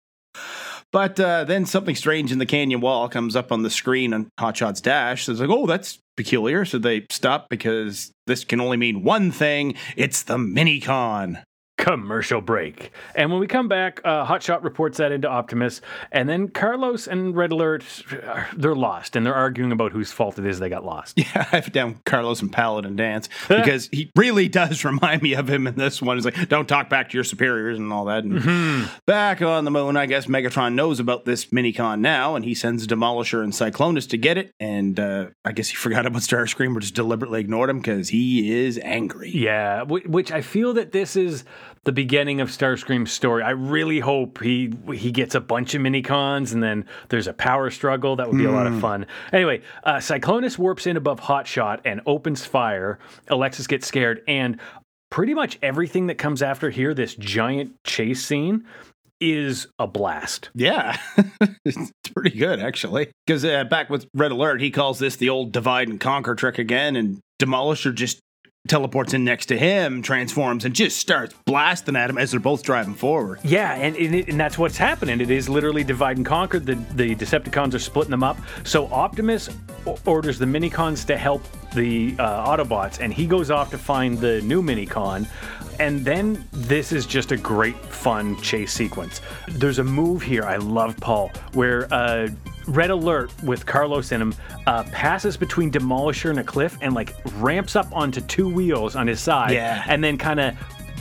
But 0.93 1.21
uh, 1.21 1.45
then 1.45 1.67
something 1.67 1.95
strange 1.95 2.33
in 2.33 2.39
the 2.39 2.47
canyon 2.47 2.81
wall 2.81 3.09
comes 3.09 3.37
up 3.37 3.53
on 3.53 3.63
the 3.63 3.71
screen 3.71 4.13
on 4.13 4.29
Hotshot's 4.39 4.81
dash. 4.81 5.25
So 5.25 5.33
it's 5.33 5.41
like, 5.41 5.51
oh, 5.51 5.67
that's 5.67 6.01
peculiar. 6.17 6.65
So 6.65 6.79
they 6.79 7.07
stop 7.11 7.49
because 7.49 8.11
this 8.27 8.45
can 8.45 8.61
only 8.61 8.77
mean 8.77 9.05
one 9.05 9.31
thing 9.31 9.75
it's 9.97 10.25
the 10.25 10.37
Minicon. 10.37 11.43
Commercial 11.81 12.41
break. 12.41 12.93
And 13.15 13.31
when 13.31 13.41
we 13.41 13.47
come 13.47 13.67
back, 13.67 14.01
uh, 14.05 14.27
Hotshot 14.27 14.63
reports 14.63 14.99
that 14.99 15.13
into 15.13 15.29
Optimus, 15.29 15.81
and 16.13 16.29
then 16.29 16.49
Carlos 16.49 17.07
and 17.07 17.35
Red 17.35 17.53
Alert, 17.53 17.85
they're 18.55 18.75
lost, 18.75 19.17
and 19.17 19.25
they're 19.25 19.35
arguing 19.35 19.73
about 19.73 19.93
whose 19.93 20.13
fault 20.13 20.39
it 20.39 20.45
is 20.47 20.59
they 20.59 20.69
got 20.69 20.85
lost. 20.85 21.19
Yeah, 21.21 21.47
I 21.53 21.57
have 21.57 21.73
down 21.73 22.01
Carlos 22.05 22.43
and 22.43 22.51
Paladin 22.53 22.97
Danse 22.97 23.29
because 23.49 23.89
he 23.93 24.11
really 24.17 24.49
does 24.49 24.85
remind 24.91 25.23
me 25.23 25.35
of 25.35 25.49
him 25.49 25.67
in 25.67 25.75
this 25.77 26.03
one. 26.03 26.17
He's 26.17 26.25
like, 26.25 26.49
don't 26.49 26.69
talk 26.69 26.89
back 26.89 27.11
to 27.11 27.17
your 27.17 27.25
superiors 27.25 27.79
and 27.79 27.93
all 27.93 28.07
that. 28.07 28.25
And 28.25 28.89
back 29.07 29.41
on 29.43 29.65
the 29.65 29.71
moon, 29.71 29.97
I 29.97 30.07
guess 30.07 30.27
Megatron 30.27 30.75
knows 30.75 30.99
about 30.99 31.25
this 31.25 31.47
minicon 31.47 32.01
now, 32.01 32.35
and 32.37 32.45
he 32.45 32.55
sends 32.55 32.87
Demolisher 32.87 33.43
and 33.45 33.53
Cyclonus 33.53 34.09
to 34.11 34.17
get 34.17 34.39
it. 34.39 34.53
And 34.61 34.99
uh, 34.99 35.27
I 35.45 35.53
guess 35.53 35.69
he 35.69 35.77
forgot 35.77 36.05
about 36.07 36.23
Starscream 36.23 36.77
or 36.77 36.81
just 36.81 36.95
deliberately 36.95 37.41
ignored 37.41 37.71
him 37.71 37.79
because 37.79 38.09
he 38.09 38.53
is 38.53 38.79
angry. 38.83 39.31
Yeah, 39.33 39.85
wh- 39.85 40.09
which 40.09 40.33
I 40.33 40.41
feel 40.43 40.75
that 40.75 40.93
this 40.93 41.17
is 41.17 41.45
the 41.85 41.93
beginning 41.93 42.41
of 42.41 42.49
Starscream's 42.49 43.11
story. 43.11 43.43
I 43.43 43.51
really 43.51 44.01
hope 44.01 44.43
he 44.43 44.73
he 44.93 45.11
gets 45.11 45.35
a 45.35 45.41
bunch 45.41 45.75
of 45.75 45.81
minicons 45.81 46.53
and 46.53 46.63
then 46.63 46.85
there's 47.09 47.27
a 47.27 47.33
power 47.33 47.71
struggle. 47.71 48.17
That 48.17 48.29
would 48.29 48.39
be 48.39 48.45
a 48.45 48.53
lot 48.53 48.67
of 48.67 48.79
fun. 48.81 49.07
Anyway, 49.33 49.63
uh, 49.85 49.97
Cyclonus 49.97 50.59
warps 50.59 50.87
in 50.87 50.97
above 50.97 51.21
Hotshot 51.21 51.81
and 51.85 52.03
opens 52.05 52.45
fire. 52.45 52.99
Alexis 53.29 53.67
gets 53.67 53.87
scared, 53.87 54.23
and 54.29 54.61
pretty 55.11 55.33
much 55.33 55.59
everything 55.63 56.09
that 56.09 56.19
comes 56.19 56.43
after 56.43 56.71
here, 56.71 56.93
this 56.93 57.15
giant 57.15 57.73
chase 57.85 58.25
scene, 58.25 58.67
is 59.21 59.67
a 59.79 59.87
blast. 59.87 60.51
Yeah, 60.55 60.99
it's 61.65 61.93
pretty 62.15 62.39
good 62.39 62.61
actually. 62.61 63.11
Because 63.27 63.45
uh, 63.45 63.65
back 63.65 63.89
with 63.89 64.07
Red 64.15 64.33
Alert, 64.33 64.61
he 64.61 64.71
calls 64.71 64.99
this 64.99 65.17
the 65.17 65.31
old 65.31 65.53
divide 65.53 65.89
and 65.89 65.99
conquer 65.99 66.35
trick 66.35 66.59
again, 66.59 66.95
and 66.95 67.21
Demolisher 67.41 67.95
just 67.95 68.21
teleports 68.69 69.15
in 69.15 69.25
next 69.25 69.47
to 69.47 69.59
him, 69.59 70.03
transforms, 70.03 70.65
and 70.65 70.75
just 70.75 70.99
starts 70.99 71.35
blasting 71.45 71.97
at 71.97 72.11
him 72.11 72.19
as 72.19 72.31
they're 72.31 72.41
both 72.41 72.63
driving 72.63 72.95
forward. 72.95 73.41
Yeah, 73.43 73.75
and 73.75 73.97
and, 73.97 74.15
it, 74.15 74.29
and 74.29 74.39
that's 74.39 74.59
what's 74.59 74.77
happening. 74.77 75.21
It 75.21 75.31
is 75.31 75.49
literally 75.49 75.85
divide 75.85 76.17
and 76.17 76.27
conquer. 76.27 76.59
The 76.59 76.75
the 76.95 77.15
Decepticons 77.15 77.75
are 77.75 77.79
splitting 77.79 78.11
them 78.11 78.23
up. 78.23 78.37
So 78.65 78.87
Optimus 78.89 79.49
orders 80.05 80.39
the 80.39 80.47
Minicons 80.47 81.07
to 81.07 81.17
help 81.17 81.43
the 81.75 82.15
uh, 82.19 82.47
Autobots, 82.47 83.01
and 83.01 83.13
he 83.13 83.27
goes 83.27 83.51
off 83.51 83.71
to 83.71 83.79
find 83.79 84.19
the 84.19 84.41
new 84.43 84.63
Minicon. 84.63 85.27
And 85.79 86.05
then 86.05 86.47
this 86.53 86.93
is 86.93 87.07
just 87.07 87.33
a 87.33 87.39
great 87.39 87.77
fun 87.87 88.39
chase 88.43 88.73
sequence. 88.73 89.23
There's 89.49 89.79
a 89.79 89.85
move 89.85 90.21
here 90.21 90.43
I 90.45 90.57
love, 90.57 90.95
Paul, 90.99 91.31
where 91.55 91.93
uh, 91.93 92.29
Red 92.69 92.91
Alert 92.91 93.33
with 93.43 93.65
Carlos 93.65 94.13
in 94.13 94.21
him 94.21 94.35
uh, 94.67 94.85
passes 94.93 95.39
between 95.39 95.71
Demolisher 95.71 96.29
and 96.29 96.39
a 96.39 96.45
cliff 96.45 96.77
and 96.83 96.93
like 96.95 97.15
ramps 97.37 97.77
up 97.77 97.87
onto 97.97 98.21
two 98.21 98.47
wheels 98.53 98.95
on 98.95 99.07
his 99.07 99.21
side, 99.21 99.53
Yeah. 99.53 99.83
and 99.89 100.05
then 100.05 100.19
kind 100.19 100.39
of 100.39 100.55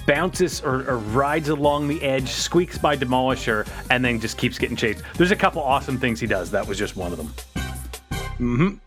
bounces 0.08 0.62
or, 0.62 0.90
or 0.90 0.98
rides 0.98 1.50
along 1.50 1.90
the 1.90 2.02
edge, 2.02 2.30
squeaks 2.30 2.78
by 2.78 2.96
Demolisher, 2.96 3.68
and 3.92 4.04
then 4.04 4.18
just 4.20 4.38
keeps 4.38 4.58
getting 4.58 4.78
chased. 4.78 5.04
There's 5.16 5.32
a 5.32 5.36
couple 5.36 5.62
awesome 5.62 5.98
things 5.98 6.22
he 6.22 6.28
does. 6.28 6.50
That 6.52 6.66
was 6.66 6.78
just 6.78 6.96
one 6.96 7.12
of 7.12 7.18
them. 7.18 7.34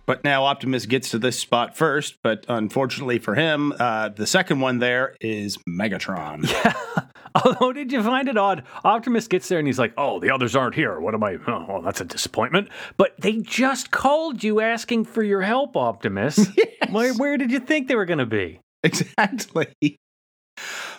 But 0.07 0.25
now 0.25 0.45
Optimus 0.45 0.87
gets 0.87 1.11
to 1.11 1.19
this 1.19 1.39
spot 1.39 1.77
first, 1.77 2.17
but 2.23 2.45
unfortunately 2.49 3.19
for 3.19 3.35
him, 3.35 3.73
uh, 3.79 4.09
the 4.09 4.27
second 4.27 4.61
one 4.61 4.79
there 4.79 5.15
is 5.21 5.59
Megatron. 5.69 6.49
Yeah. 6.65 7.45
Although, 7.45 7.73
did 7.73 7.91
you 7.91 8.03
find 8.03 8.29
it 8.29 8.37
odd? 8.37 8.63
Optimus 8.85 9.27
gets 9.27 9.49
there 9.49 9.59
and 9.59 9.67
he's 9.67 9.79
like, 9.79 9.95
"Oh, 9.97 10.21
the 10.21 10.31
others 10.31 10.55
aren't 10.55 10.75
here. 10.75 11.01
What 11.01 11.15
am 11.15 11.25
I? 11.25 11.39
Oh, 11.47 11.65
well, 11.67 11.81
that's 11.81 12.03
a 12.03 12.05
disappointment." 12.05 12.69
But 12.99 13.19
they 13.19 13.39
just 13.39 13.91
called 13.91 14.45
you 14.45 14.61
asking 14.61 15.07
for 15.07 15.23
your 15.23 15.41
help, 15.41 15.75
Optimus. 15.75 16.47
Where, 16.91 17.15
where 17.15 17.39
did 17.39 17.51
you 17.51 17.59
think 17.59 17.89
they 17.89 17.95
were 17.97 18.05
going 18.05 18.19
to 18.19 18.27
be? 18.27 18.61
exactly. 18.83 19.97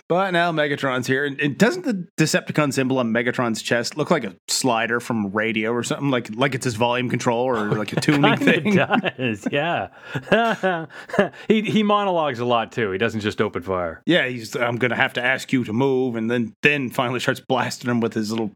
But 0.10 0.32
now 0.32 0.52
Megatron's 0.52 1.08
here, 1.08 1.26
and, 1.26 1.58
doesn't 1.58 1.86
the 1.86 2.08
Decepticon 2.18 2.74
symbol 2.74 3.00
on 3.00 3.14
Megatron's 3.14 3.62
chest 3.62 3.98
look 3.98 4.12
like 4.12 4.24
a 4.26 4.36
slider 4.50 5.00
from 5.00 5.32
radio 5.32 5.72
or 5.72 5.82
something? 5.82 6.10
Like 6.10 6.30
like 6.36 6.56
it's 6.56 6.66
his 6.66 6.76
volume 6.76 7.10
control 7.10 7.46
or 7.46 7.58
oh, 7.58 7.74
like 7.74 7.94
a 7.94 8.02
tuning 8.02 8.38
thing? 8.38 8.76
does, 8.76 9.48
yeah. 9.52 9.88
he 11.48 11.62
he 11.62 11.84
monologues 11.84 12.40
a 12.40 12.46
lot 12.46 12.72
too. 12.72 12.92
He 12.92 12.98
doesn't 12.98 13.22
just 13.22 13.42
open 13.42 13.64
fire. 13.64 14.02
Yeah, 14.06 14.28
he's. 14.28 14.56
I'm 14.56 14.76
gonna 14.76 14.96
have 14.96 15.14
to 15.14 15.24
ask 15.24 15.54
you 15.54 15.64
to 15.64 15.74
move, 15.74 16.16
and 16.16 16.30
then 16.30 16.54
then 16.64 16.90
finally 16.90 17.20
starts 17.20 17.40
blasting 17.40 17.90
him 17.90 18.02
with 18.02 18.14
his 18.14 18.32
little 18.32 18.52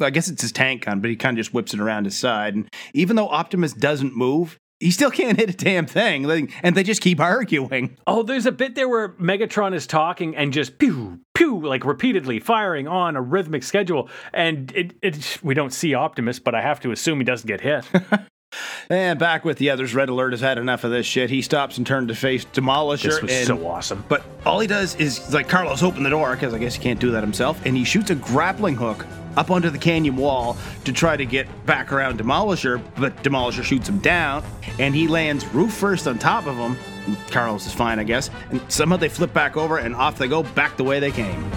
I 0.00 0.10
guess 0.10 0.28
it's 0.28 0.42
his 0.42 0.52
tank 0.52 0.84
gun, 0.84 1.00
but 1.00 1.10
he 1.10 1.16
kind 1.16 1.36
of 1.36 1.44
just 1.44 1.54
whips 1.54 1.74
it 1.74 1.80
around 1.80 2.04
his 2.04 2.16
side. 2.16 2.54
And 2.54 2.68
even 2.94 3.16
though 3.16 3.28
Optimus 3.28 3.72
doesn't 3.72 4.16
move, 4.16 4.58
he 4.82 4.90
still 4.90 5.10
can't 5.10 5.38
hit 5.38 5.50
a 5.50 5.52
damn 5.52 5.86
thing. 5.86 6.52
And 6.62 6.76
they 6.76 6.82
just 6.82 7.00
keep 7.00 7.20
arguing. 7.20 7.96
Oh, 8.06 8.22
there's 8.22 8.46
a 8.46 8.52
bit 8.52 8.74
there 8.74 8.88
where 8.88 9.10
Megatron 9.10 9.74
is 9.74 9.86
talking 9.86 10.34
and 10.34 10.52
just 10.52 10.78
pew, 10.78 11.20
pew, 11.34 11.60
like 11.60 11.84
repeatedly 11.84 12.40
firing 12.40 12.88
on 12.88 13.14
a 13.14 13.22
rhythmic 13.22 13.62
schedule. 13.62 14.08
And 14.32 14.72
it, 14.74 14.94
it 15.00 15.38
we 15.42 15.54
don't 15.54 15.72
see 15.72 15.94
Optimus, 15.94 16.40
but 16.40 16.54
I 16.54 16.62
have 16.62 16.80
to 16.80 16.90
assume 16.90 17.18
he 17.18 17.24
doesn't 17.24 17.46
get 17.46 17.60
hit. 17.60 17.84
And 18.90 19.18
back 19.18 19.46
with 19.46 19.56
the 19.56 19.70
others, 19.70 19.94
Red 19.94 20.10
Alert 20.10 20.32
has 20.32 20.42
had 20.42 20.58
enough 20.58 20.84
of 20.84 20.90
this 20.90 21.06
shit. 21.06 21.30
He 21.30 21.40
stops 21.40 21.78
and 21.78 21.86
turns 21.86 22.08
to 22.08 22.14
face 22.14 22.44
Demolisher. 22.44 23.04
this 23.04 23.22
was 23.22 23.32
and- 23.32 23.46
so 23.46 23.66
awesome. 23.66 24.04
But 24.08 24.22
all 24.44 24.60
he 24.60 24.66
does 24.66 24.94
is 24.96 25.32
like 25.32 25.48
Carlos 25.48 25.82
open 25.82 26.02
the 26.02 26.10
door 26.10 26.34
because 26.34 26.52
I 26.52 26.58
guess 26.58 26.74
he 26.74 26.82
can't 26.82 27.00
do 27.00 27.12
that 27.12 27.22
himself, 27.22 27.64
and 27.64 27.74
he 27.74 27.84
shoots 27.84 28.10
a 28.10 28.14
grappling 28.14 28.74
hook 28.74 29.06
up 29.36 29.50
onto 29.50 29.70
the 29.70 29.78
canyon 29.78 30.16
wall 30.16 30.56
to 30.84 30.92
try 30.92 31.16
to 31.16 31.24
get 31.24 31.46
back 31.66 31.92
around 31.92 32.18
Demolisher. 32.18 32.82
But 32.96 33.22
Demolisher 33.22 33.64
shoots 33.64 33.88
him 33.88 33.98
down, 33.98 34.44
and 34.78 34.94
he 34.94 35.08
lands 35.08 35.46
roof 35.54 35.72
first 35.72 36.06
on 36.06 36.18
top 36.18 36.46
of 36.46 36.56
him. 36.56 36.76
Carlos 37.30 37.66
is 37.66 37.72
fine, 37.72 37.98
I 37.98 38.04
guess. 38.04 38.30
And 38.50 38.60
somehow 38.70 38.96
they 38.96 39.08
flip 39.08 39.32
back 39.32 39.56
over, 39.56 39.78
and 39.78 39.94
off 39.94 40.18
they 40.18 40.28
go 40.28 40.42
back 40.42 40.76
the 40.76 40.84
way 40.84 41.00
they 41.00 41.10
came. 41.10 41.50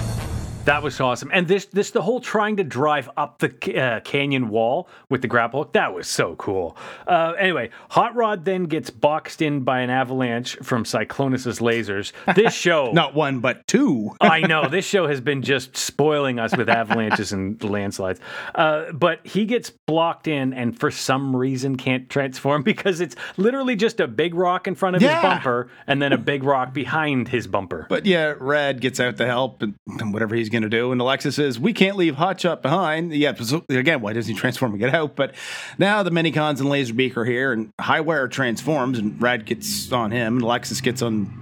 That 0.66 0.82
was 0.82 1.00
awesome. 1.00 1.30
And 1.32 1.48
this, 1.48 1.66
this, 1.66 1.92
the 1.92 2.02
whole 2.02 2.20
trying 2.20 2.58
to 2.58 2.64
drive 2.64 3.10
up 3.18 3.38
the 3.40 3.80
uh, 3.80 4.00
canyon 4.00 4.50
wall 4.50 4.90
with 5.10 5.22
the 5.22 5.28
grapple 5.28 5.62
hook, 5.64 5.74
that 5.74 5.94
was 5.94 6.08
so 6.08 6.36
cool. 6.38 6.76
Uh, 7.06 7.34
anyway, 7.38 7.70
Hot 7.92 8.16
Rod 8.16 8.46
then 8.46 8.64
gets 8.64 8.90
boxed 8.90 9.44
in 9.44 9.62
by 9.62 9.82
an 9.82 9.92
avalanche 9.92 10.58
from 10.64 10.84
Cyclonus's 10.84 11.60
lasers. 11.60 12.14
This 12.36 12.54
show. 12.66 12.92
Not 12.92 13.14
one, 13.14 13.42
but 13.42 13.68
two. 13.68 14.16
I 14.22 14.42
know 14.42 14.68
this 14.68 14.86
show 14.86 15.06
has 15.08 15.22
been 15.22 15.44
just 15.44 15.78
spoiling 15.78 16.40
us 16.40 16.58
with 16.58 16.68
avalanches 16.68 17.32
and 17.32 17.64
landslides. 17.64 18.20
Uh, 18.56 18.92
but 18.92 19.26
he 19.26 19.46
gets 19.46 19.70
blocked 19.70 20.28
in, 20.28 20.52
and 20.54 20.78
for 20.80 20.90
some 20.90 21.36
reason 21.36 21.76
can't 21.76 22.10
transform 22.10 22.64
because 22.64 23.02
it's 23.02 23.16
literally 23.38 23.76
just 23.76 24.00
a 24.00 24.08
big 24.08 24.34
rock 24.34 24.68
in 24.68 24.74
front 24.74 24.96
of 24.96 25.02
Yeah. 25.04 25.16
his 25.16 25.22
bumper 25.22 25.70
and 25.86 26.02
then 26.02 26.12
a 26.12 26.18
big 26.18 26.44
rock 26.44 26.74
behind 26.74 27.28
his 27.28 27.46
bumper. 27.46 27.86
But 27.88 28.08
yeah, 28.08 28.34
Red 28.40 28.82
gets 28.82 29.00
out 29.00 29.18
to 29.18 29.28
help 29.28 29.62
and, 29.62 29.76
and 30.00 30.12
whatever 30.12 30.34
he's 30.36 30.50
going 30.56 30.70
to 30.70 30.70
do. 30.70 30.92
And 30.92 31.00
Alexis 31.02 31.36
says, 31.36 31.60
We 31.60 31.74
can't 31.74 31.96
leave 31.98 32.16
Hotshot 32.16 32.62
behind. 32.62 33.14
Yeah, 33.14 33.34
so 33.36 33.64
again, 33.70 34.02
why 34.02 34.14
doesn't 34.14 34.34
he 34.34 34.40
transform 34.40 34.72
and 34.72 34.80
get 34.80 34.94
out? 34.94 35.16
But 35.16 35.36
now 35.78 36.04
the 36.04 36.12
Minicons 36.12 36.60
and 36.60 36.70
Laserbeak 36.70 37.16
are 37.18 37.26
here, 37.26 37.52
and 37.52 37.70
Highwire 37.80 38.30
transforms, 38.30 38.98
and 38.98 39.22
Rad 39.22 39.46
gets 39.46 39.92
on 39.92 40.12
him, 40.12 40.36
and 40.36 40.42
Alexis 40.44 40.82
gets 40.82 41.02
on. 41.02 41.42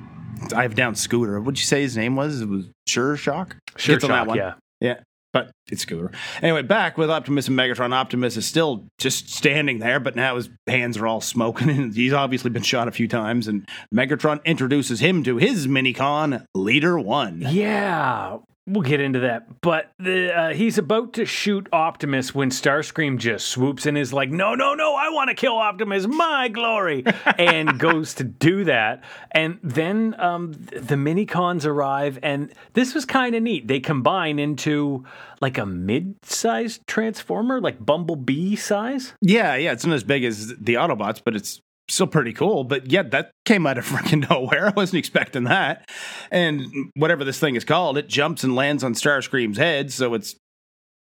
I 0.53 0.63
have 0.63 0.75
down 0.75 0.95
Scooter. 0.95 1.39
What'd 1.39 1.57
you 1.59 1.65
say 1.65 1.81
his 1.81 1.95
name 1.95 2.15
was? 2.15 2.41
It 2.41 2.49
was 2.49 2.65
Sure 2.87 3.15
Shock? 3.15 3.55
Sure 3.77 3.95
Gets 3.95 4.03
on 4.05 4.09
that 4.11 4.27
one. 4.27 4.37
yeah. 4.37 4.55
Yeah. 4.81 4.99
But 5.31 5.49
it's 5.71 5.81
Scooter. 5.81 6.11
Anyway, 6.43 6.61
back 6.61 6.95
with 6.95 7.09
Optimus 7.09 7.47
and 7.47 7.57
Megatron. 7.57 7.91
Optimus 7.91 8.37
is 8.37 8.45
still 8.45 8.85
just 8.99 9.29
standing 9.29 9.79
there, 9.79 9.99
but 9.99 10.15
now 10.15 10.35
his 10.35 10.49
hands 10.67 10.95
are 10.97 11.07
all 11.07 11.21
smoking, 11.21 11.69
and 11.71 11.95
he's 11.95 12.13
obviously 12.13 12.51
been 12.51 12.61
shot 12.61 12.87
a 12.87 12.91
few 12.91 13.07
times. 13.07 13.47
And 13.47 13.67
Megatron 13.91 14.43
introduces 14.45 14.99
him 14.99 15.23
to 15.23 15.37
his 15.37 15.65
minicon, 15.65 16.45
Leader 16.53 16.99
One. 16.99 17.41
Yeah, 17.49 18.37
we'll 18.67 18.81
get 18.81 18.99
into 18.99 19.19
that. 19.19 19.61
But 19.61 19.91
the, 19.99 20.37
uh, 20.37 20.53
he's 20.53 20.77
about 20.77 21.13
to 21.13 21.25
shoot 21.25 21.67
Optimus 21.73 22.33
when 22.33 22.49
Starscream 22.49 23.17
just 23.17 23.47
swoops 23.47 23.85
in, 23.85 23.97
is 23.97 24.13
like, 24.13 24.29
"No, 24.29 24.55
no, 24.55 24.73
no! 24.73 24.95
I 24.95 25.09
want 25.09 25.29
to 25.29 25.35
kill 25.35 25.57
Optimus, 25.57 26.07
my 26.07 26.47
glory!" 26.47 27.03
and 27.37 27.79
goes 27.79 28.13
to 28.15 28.23
do 28.23 28.63
that. 28.65 29.03
And 29.31 29.59
then 29.63 30.15
um, 30.19 30.53
th- 30.53 30.83
the 30.83 30.95
Minicons 30.95 31.65
arrive, 31.65 32.19
and 32.23 32.53
this 32.73 32.93
was 32.93 33.05
kind 33.05 33.35
of 33.35 33.43
neat. 33.43 33.67
They 33.67 33.79
combine 33.79 34.39
into 34.39 35.05
like 35.41 35.57
a 35.57 35.65
mid-sized 35.65 36.85
transformer, 36.87 37.59
like 37.59 37.83
Bumblebee 37.83 38.55
size. 38.55 39.13
Yeah, 39.21 39.55
yeah, 39.55 39.73
it's 39.73 39.85
not 39.85 39.95
as 39.95 40.03
big 40.03 40.23
as 40.23 40.47
the 40.47 40.75
Autobots, 40.75 41.21
but 41.23 41.35
it's 41.35 41.61
still 41.89 42.07
pretty 42.07 42.33
cool. 42.33 42.63
But 42.63 42.91
yeah, 42.91 43.03
that 43.03 43.31
came 43.45 43.67
out 43.67 43.77
of 43.77 43.85
freaking 43.89 44.29
nowhere. 44.29 44.67
I 44.67 44.73
wasn't 44.75 44.99
expecting 44.99 45.45
that. 45.45 45.89
And 46.31 46.65
whatever 46.95 47.23
this 47.23 47.39
thing 47.39 47.55
is 47.55 47.63
called, 47.65 47.97
it 47.97 48.07
jumps 48.07 48.43
and 48.43 48.55
lands 48.55 48.83
on 48.83 48.93
Starscream's 48.93 49.57
head, 49.57 49.91
so 49.91 50.13
it's 50.13 50.35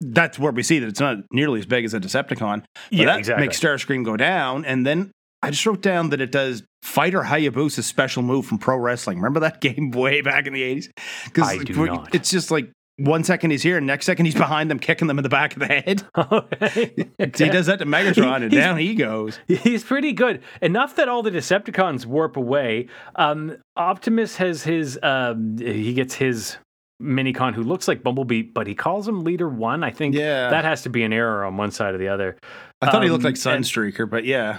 that's 0.01 0.39
where 0.39 0.53
we 0.53 0.63
see 0.63 0.79
that 0.79 0.87
it's 0.89 1.01
not 1.01 1.19
nearly 1.33 1.59
as 1.59 1.67
big 1.67 1.85
as 1.85 1.93
a 1.93 1.99
Decepticon. 2.01 2.61
But 2.61 2.67
Yeah, 2.91 3.07
that 3.07 3.19
exactly. 3.19 3.47
makes 3.47 3.61
Starscream 3.61 4.05
go 4.05 4.17
down, 4.17 4.65
and 4.65 4.87
then 4.87 5.11
I 5.43 5.51
just 5.51 5.65
wrote 5.67 5.83
down 5.83 6.11
that 6.11 6.21
it 6.21 6.31
does 6.33 6.63
Fighter 6.83 7.23
Hayabusa's 7.23 7.87
special 7.87 8.23
move 8.23 8.47
from 8.47 8.59
pro 8.59 8.77
wrestling. 8.77 9.19
Remember 9.19 9.41
that 9.41 9.61
game 9.61 9.91
way 9.91 10.21
back 10.21 10.47
in 10.47 10.53
the 10.53 10.63
eighties? 10.63 10.89
Because 11.25 11.65
do 11.65 11.87
not. 11.87 12.15
It's 12.15 12.31
just 12.31 12.51
like 12.51 12.71
one 12.99 13.25
second 13.25 13.51
he's 13.53 13.63
here, 13.63 13.77
and 13.79 13.87
next 13.87 14.07
second 14.07 14.27
he's 14.27 14.35
behind 14.35 14.71
them, 14.71 14.79
kicking 14.79 15.09
them 15.09 15.19
in 15.19 15.23
the 15.23 15.29
back 15.29 15.55
of 15.55 15.61
the 15.61 15.67
head. 15.67 16.03
Okay. 16.17 16.93
he 17.17 17.49
does 17.51 17.67
that 17.67 17.79
to 17.79 17.87
Megatron, 17.87 18.43
and 18.43 18.53
He's- 18.53 18.65
down 18.65 18.77
he 18.79 18.95
goes. 18.95 19.39
He's 19.49 19.83
pretty 19.85 20.13
good. 20.13 20.43
Enough 20.61 20.97
that 20.97 21.09
all 21.09 21.23
the 21.23 21.31
Decepticons 21.31 22.07
warp 22.07 22.37
away. 22.37 22.89
Um, 23.17 23.57
Optimus 23.77 24.37
has 24.37 24.63
his. 24.65 24.99
Um, 25.03 25.57
he 25.59 25.95
gets 25.95 26.15
his 26.15 26.57
minicon 27.01 27.55
who 27.55 27.63
looks 27.63 27.87
like 27.87 28.03
Bumblebee, 28.03 28.43
but 28.43 28.67
he 28.67 28.75
calls 28.75 29.07
him 29.07 29.23
Leader 29.23 29.49
One. 29.49 29.85
I 29.85 29.91
think 29.91 30.15
Yeah. 30.17 30.51
that 30.51 30.65
has 30.65 30.83
to 30.83 30.91
be 30.91 31.05
an 31.05 31.13
error 31.13 31.45
on 31.45 31.57
one 31.57 31.71
side 31.71 31.95
or 31.95 31.99
the 31.99 32.09
other. 32.09 32.37
I 32.83 32.91
thought 32.91 33.03
he 33.05 33.11
looked 33.11 33.25
Um, 33.25 33.31
like 33.31 33.37
Sunstreaker, 33.37 34.09
but 34.11 34.25
yeah. 34.25 34.59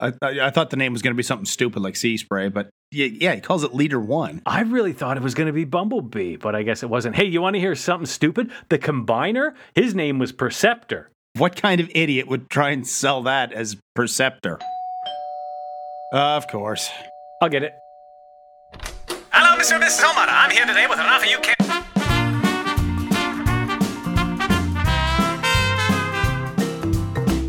I, 0.00 0.12
I, 0.22 0.40
I 0.40 0.50
thought 0.50 0.70
the 0.70 0.76
name 0.76 0.92
was 0.92 1.02
going 1.02 1.12
to 1.14 1.16
be 1.16 1.22
something 1.22 1.46
stupid 1.46 1.82
like 1.82 1.96
Sea 1.96 2.16
Spray, 2.16 2.48
but 2.48 2.68
yeah, 2.90 3.06
yeah, 3.06 3.34
he 3.34 3.40
calls 3.40 3.64
it 3.64 3.74
Leader 3.74 3.98
One. 3.98 4.42
I 4.44 4.60
really 4.62 4.92
thought 4.92 5.16
it 5.16 5.22
was 5.22 5.34
going 5.34 5.46
to 5.46 5.52
be 5.52 5.64
Bumblebee, 5.64 6.36
but 6.36 6.54
I 6.54 6.62
guess 6.62 6.82
it 6.82 6.90
wasn't. 6.90 7.16
Hey, 7.16 7.24
you 7.24 7.40
want 7.40 7.54
to 7.54 7.60
hear 7.60 7.74
something 7.74 8.06
stupid? 8.06 8.50
The 8.68 8.78
Combiner, 8.78 9.54
his 9.74 9.94
name 9.94 10.18
was 10.18 10.32
Perceptor. 10.32 11.10
What 11.34 11.56
kind 11.56 11.80
of 11.80 11.90
idiot 11.94 12.28
would 12.28 12.48
try 12.50 12.70
and 12.70 12.86
sell 12.86 13.22
that 13.24 13.52
as 13.52 13.76
Perceptor? 13.94 14.58
of 16.12 16.46
course. 16.48 16.88
I'll 17.42 17.48
get 17.48 17.62
it. 17.62 17.74
Hello, 19.32 19.58
Mr. 19.58 19.74
and 19.74 19.82
Mrs. 19.82 20.04
Omar. 20.04 20.26
I'm 20.28 20.50
here 20.50 20.64
today 20.64 20.86
with 20.88 20.98
an 20.98 21.06
offer 21.06 21.26
you 21.26 21.38
can't. 21.38 21.65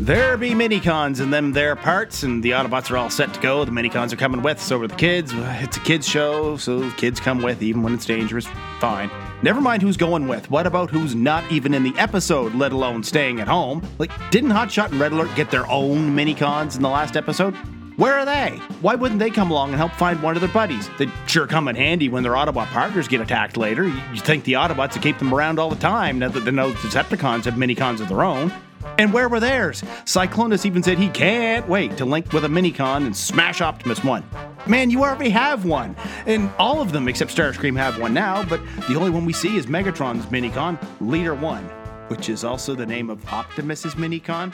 There 0.08 0.38
be 0.38 0.52
minicons 0.52 1.20
and 1.20 1.30
them 1.30 1.52
their 1.52 1.76
parts, 1.76 2.22
and 2.22 2.42
the 2.42 2.52
Autobots 2.52 2.90
are 2.90 2.96
all 2.96 3.10
set 3.10 3.34
to 3.34 3.40
go. 3.40 3.66
The 3.66 3.70
minicons 3.70 4.10
are 4.10 4.16
coming 4.16 4.40
with, 4.40 4.58
so 4.58 4.80
are 4.80 4.86
the 4.86 4.96
kids. 4.96 5.32
It's 5.36 5.76
a 5.76 5.80
kids 5.80 6.08
show, 6.08 6.56
so 6.56 6.90
kids 6.92 7.20
come 7.20 7.42
with 7.42 7.62
even 7.62 7.82
when 7.82 7.92
it's 7.92 8.06
dangerous. 8.06 8.46
Fine. 8.80 9.10
Never 9.42 9.60
mind 9.60 9.82
who's 9.82 9.98
going 9.98 10.26
with. 10.26 10.50
What 10.50 10.66
about 10.66 10.88
who's 10.88 11.14
not 11.14 11.52
even 11.52 11.74
in 11.74 11.82
the 11.82 11.92
episode, 11.98 12.54
let 12.54 12.72
alone 12.72 13.02
staying 13.02 13.38
at 13.38 13.48
home? 13.48 13.86
Like, 13.98 14.10
didn't 14.30 14.48
Hotshot 14.48 14.92
and 14.92 14.98
Red 14.98 15.12
Alert 15.12 15.36
get 15.36 15.50
their 15.50 15.70
own 15.70 16.16
minicons 16.16 16.74
in 16.74 16.80
the 16.80 16.88
last 16.88 17.14
episode? 17.14 17.54
Where 17.98 18.14
are 18.14 18.24
they? 18.24 18.56
Why 18.80 18.94
wouldn't 18.94 19.20
they 19.20 19.28
come 19.28 19.50
along 19.50 19.72
and 19.72 19.76
help 19.76 19.92
find 19.92 20.22
one 20.22 20.36
of 20.36 20.40
their 20.40 20.50
buddies? 20.52 20.88
They'd 20.96 21.12
sure 21.26 21.46
come 21.46 21.68
in 21.68 21.76
handy 21.76 22.08
when 22.08 22.22
their 22.22 22.32
Autobot 22.32 22.68
partners 22.68 23.08
get 23.08 23.20
attacked 23.20 23.58
later. 23.58 23.84
You 23.84 24.00
you 24.14 24.20
think 24.20 24.44
the 24.44 24.54
Autobots 24.54 24.94
would 24.94 25.02
keep 25.02 25.18
them 25.18 25.34
around 25.34 25.58
all 25.58 25.68
the 25.68 25.76
time 25.76 26.18
now 26.18 26.30
that 26.30 26.46
they 26.46 26.50
know 26.50 26.70
the 26.70 26.78
Decepticons 26.78 27.44
have 27.44 27.54
minicons 27.56 28.00
of 28.00 28.08
their 28.08 28.22
own. 28.22 28.50
And 28.98 29.12
where 29.12 29.28
were 29.28 29.38
theirs? 29.38 29.82
Cyclonus 30.04 30.66
even 30.66 30.82
said 30.82 30.98
he 30.98 31.08
can't 31.08 31.68
wait 31.68 31.96
to 31.98 32.04
link 32.04 32.32
with 32.32 32.44
a 32.44 32.48
minicon 32.48 33.06
and 33.06 33.16
smash 33.16 33.60
Optimus 33.60 34.02
one. 34.02 34.24
Man, 34.66 34.90
you 34.90 35.04
already 35.04 35.30
have 35.30 35.64
one. 35.64 35.94
And 36.26 36.50
all 36.58 36.80
of 36.80 36.90
them 36.90 37.06
except 37.06 37.34
Starscream 37.34 37.76
have 37.76 38.00
one 38.00 38.12
now, 38.12 38.44
but 38.44 38.60
the 38.88 38.96
only 38.96 39.10
one 39.10 39.24
we 39.24 39.32
see 39.32 39.56
is 39.56 39.66
Megatron's 39.66 40.26
minicon, 40.26 40.84
Leader 41.00 41.34
1, 41.34 41.62
which 42.08 42.28
is 42.28 42.42
also 42.42 42.74
the 42.74 42.86
name 42.86 43.08
of 43.08 43.24
Optimus's 43.26 43.94
minicon. 43.94 44.52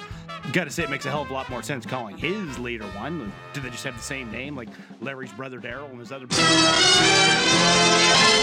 Gotta 0.52 0.70
say, 0.70 0.84
it 0.84 0.90
makes 0.90 1.06
a 1.06 1.10
hell 1.10 1.22
of 1.22 1.30
a 1.30 1.32
lot 1.32 1.48
more 1.48 1.62
sense 1.62 1.86
calling 1.86 2.16
his 2.18 2.58
Leader 2.58 2.84
1. 2.84 3.32
Do 3.54 3.60
they 3.60 3.70
just 3.70 3.82
have 3.84 3.96
the 3.96 4.02
same 4.02 4.30
name, 4.30 4.54
like 4.54 4.68
Larry's 5.00 5.32
brother 5.32 5.58
Daryl 5.58 5.90
and 5.90 5.98
his 5.98 6.12
other 6.12 6.26
brother? 6.26 6.44